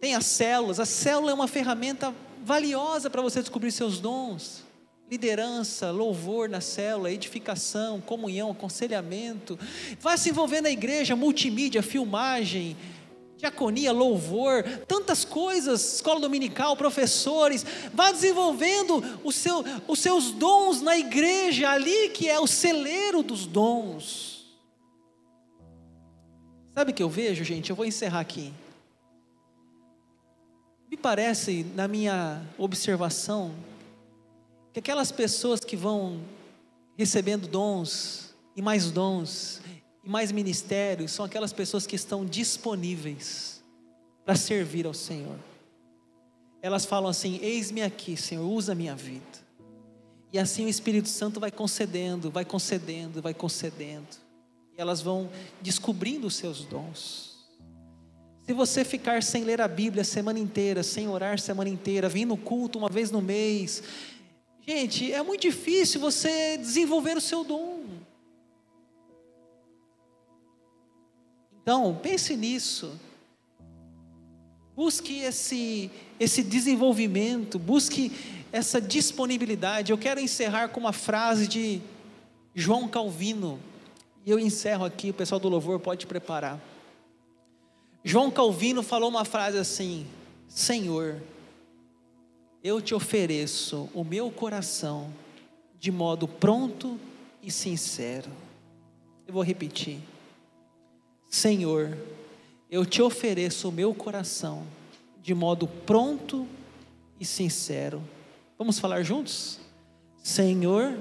tem 0.00 0.14
as 0.16 0.26
células. 0.26 0.80
A 0.80 0.84
célula 0.84 1.30
é 1.30 1.34
uma 1.34 1.46
ferramenta 1.46 2.12
valiosa 2.44 3.08
para 3.08 3.22
você 3.22 3.40
descobrir 3.40 3.72
seus 3.72 3.98
dons 3.98 4.62
liderança, 5.10 5.90
louvor 5.90 6.48
na 6.48 6.60
célula, 6.60 7.12
edificação, 7.12 8.00
comunhão, 8.00 8.50
aconselhamento. 8.50 9.58
Vai 10.00 10.16
se 10.16 10.30
envolver 10.30 10.60
na 10.60 10.70
igreja, 10.70 11.14
multimídia, 11.14 11.82
filmagem, 11.82 12.76
diaconia, 13.36 13.92
louvor, 13.92 14.64
tantas 14.88 15.24
coisas, 15.24 15.96
escola 15.96 16.20
dominical, 16.20 16.76
professores. 16.76 17.64
Vá 17.92 18.10
desenvolvendo 18.10 19.02
seu, 19.30 19.62
os 19.86 19.98
seus 19.98 20.32
dons 20.32 20.80
na 20.80 20.96
igreja, 20.96 21.70
ali 21.70 22.08
que 22.08 22.28
é 22.28 22.40
o 22.40 22.46
celeiro 22.46 23.22
dos 23.22 23.46
dons. 23.46 24.34
Sabe 26.74 26.90
o 26.90 26.94
que 26.94 27.02
eu 27.02 27.10
vejo, 27.10 27.44
gente? 27.44 27.70
Eu 27.70 27.76
vou 27.76 27.86
encerrar 27.86 28.20
aqui. 28.20 28.52
Me 30.94 30.98
parece, 30.98 31.66
na 31.74 31.88
minha 31.88 32.40
observação, 32.56 33.52
que 34.72 34.78
aquelas 34.78 35.10
pessoas 35.10 35.58
que 35.58 35.74
vão 35.74 36.20
recebendo 36.96 37.48
dons 37.48 38.32
e 38.54 38.62
mais 38.62 38.92
dons 38.92 39.60
e 40.04 40.08
mais 40.08 40.30
ministérios 40.30 41.10
são 41.10 41.24
aquelas 41.24 41.52
pessoas 41.52 41.84
que 41.84 41.96
estão 41.96 42.24
disponíveis 42.24 43.60
para 44.24 44.36
servir 44.36 44.86
ao 44.86 44.94
Senhor. 44.94 45.36
Elas 46.62 46.84
falam 46.84 47.10
assim: 47.10 47.40
Eis-me 47.42 47.82
aqui, 47.82 48.16
Senhor, 48.16 48.48
usa 48.48 48.70
a 48.70 48.76
minha 48.76 48.94
vida. 48.94 49.26
E 50.32 50.38
assim 50.38 50.64
o 50.64 50.68
Espírito 50.68 51.08
Santo 51.08 51.40
vai 51.40 51.50
concedendo, 51.50 52.30
vai 52.30 52.44
concedendo, 52.44 53.20
vai 53.20 53.34
concedendo. 53.34 54.06
E 54.78 54.80
elas 54.80 55.02
vão 55.02 55.28
descobrindo 55.60 56.28
os 56.28 56.36
seus 56.36 56.64
dons. 56.64 57.33
Se 58.46 58.52
você 58.52 58.84
ficar 58.84 59.22
sem 59.22 59.44
ler 59.44 59.60
a 59.60 59.68
Bíblia 59.68 60.02
a 60.02 60.04
semana 60.04 60.38
inteira, 60.38 60.82
sem 60.82 61.08
orar 61.08 61.34
a 61.34 61.38
semana 61.38 61.70
inteira, 61.70 62.08
vir 62.08 62.26
no 62.26 62.36
culto 62.36 62.78
uma 62.78 62.88
vez 62.88 63.10
no 63.10 63.22
mês, 63.22 63.82
Gente, 64.66 65.12
é 65.12 65.22
muito 65.22 65.42
difícil 65.42 66.00
você 66.00 66.56
desenvolver 66.56 67.18
o 67.18 67.20
seu 67.20 67.44
dom. 67.44 67.84
Então, 71.60 71.98
pense 72.02 72.34
nisso. 72.34 72.98
Busque 74.74 75.18
esse, 75.18 75.90
esse 76.18 76.42
desenvolvimento, 76.42 77.58
busque 77.58 78.10
essa 78.50 78.80
disponibilidade. 78.80 79.92
Eu 79.92 79.98
quero 79.98 80.18
encerrar 80.18 80.68
com 80.68 80.80
uma 80.80 80.94
frase 80.94 81.46
de 81.46 81.82
João 82.54 82.88
Calvino. 82.88 83.60
E 84.24 84.30
eu 84.30 84.38
encerro 84.38 84.86
aqui, 84.86 85.10
o 85.10 85.14
pessoal 85.14 85.38
do 85.38 85.48
louvor 85.50 85.78
pode 85.78 86.06
preparar. 86.06 86.58
João 88.06 88.30
Calvino 88.30 88.82
falou 88.82 89.08
uma 89.08 89.24
frase 89.24 89.56
assim: 89.56 90.06
Senhor, 90.46 91.22
eu 92.62 92.78
te 92.82 92.94
ofereço 92.94 93.88
o 93.94 94.04
meu 94.04 94.30
coração 94.30 95.10
de 95.78 95.90
modo 95.90 96.28
pronto 96.28 97.00
e 97.42 97.50
sincero. 97.50 98.30
Eu 99.26 99.32
vou 99.32 99.42
repetir. 99.42 99.98
Senhor, 101.30 101.96
eu 102.70 102.84
te 102.84 103.00
ofereço 103.00 103.70
o 103.70 103.72
meu 103.72 103.94
coração 103.94 104.66
de 105.22 105.34
modo 105.34 105.66
pronto 105.66 106.46
e 107.18 107.24
sincero. 107.24 108.02
Vamos 108.58 108.78
falar 108.78 109.02
juntos? 109.02 109.58
Senhor, 110.22 110.94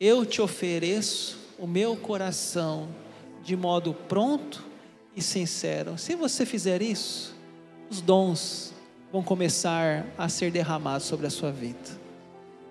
eu 0.00 0.26
te 0.26 0.42
ofereço 0.42 1.38
o 1.56 1.68
meu 1.68 1.96
coração 1.96 2.88
de 3.44 3.54
modo 3.54 3.94
pronto 3.94 4.71
e 5.16 5.22
sincero. 5.22 5.98
Se 5.98 6.14
você 6.14 6.46
fizer 6.46 6.82
isso, 6.82 7.34
os 7.90 8.00
dons 8.00 8.72
vão 9.12 9.22
começar 9.22 10.06
a 10.16 10.28
ser 10.28 10.50
derramados 10.50 11.06
sobre 11.06 11.26
a 11.26 11.30
sua 11.30 11.52
vida. 11.52 12.02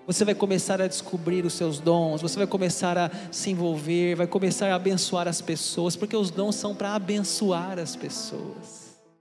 Você 0.04 0.24
vai 0.24 0.34
começar 0.34 0.82
a 0.82 0.88
descobrir 0.88 1.44
os 1.44 1.52
seus 1.52 1.78
dons, 1.78 2.20
você 2.20 2.36
vai 2.36 2.46
começar 2.46 2.98
a 2.98 3.10
se 3.30 3.50
envolver, 3.50 4.16
vai 4.16 4.26
começar 4.26 4.68
a 4.68 4.74
abençoar 4.74 5.28
as 5.28 5.40
pessoas, 5.40 5.94
porque 5.94 6.16
os 6.16 6.30
dons 6.30 6.56
são 6.56 6.74
para 6.74 6.94
abençoar 6.94 7.78
as 7.78 7.94
pessoas. 7.94 8.81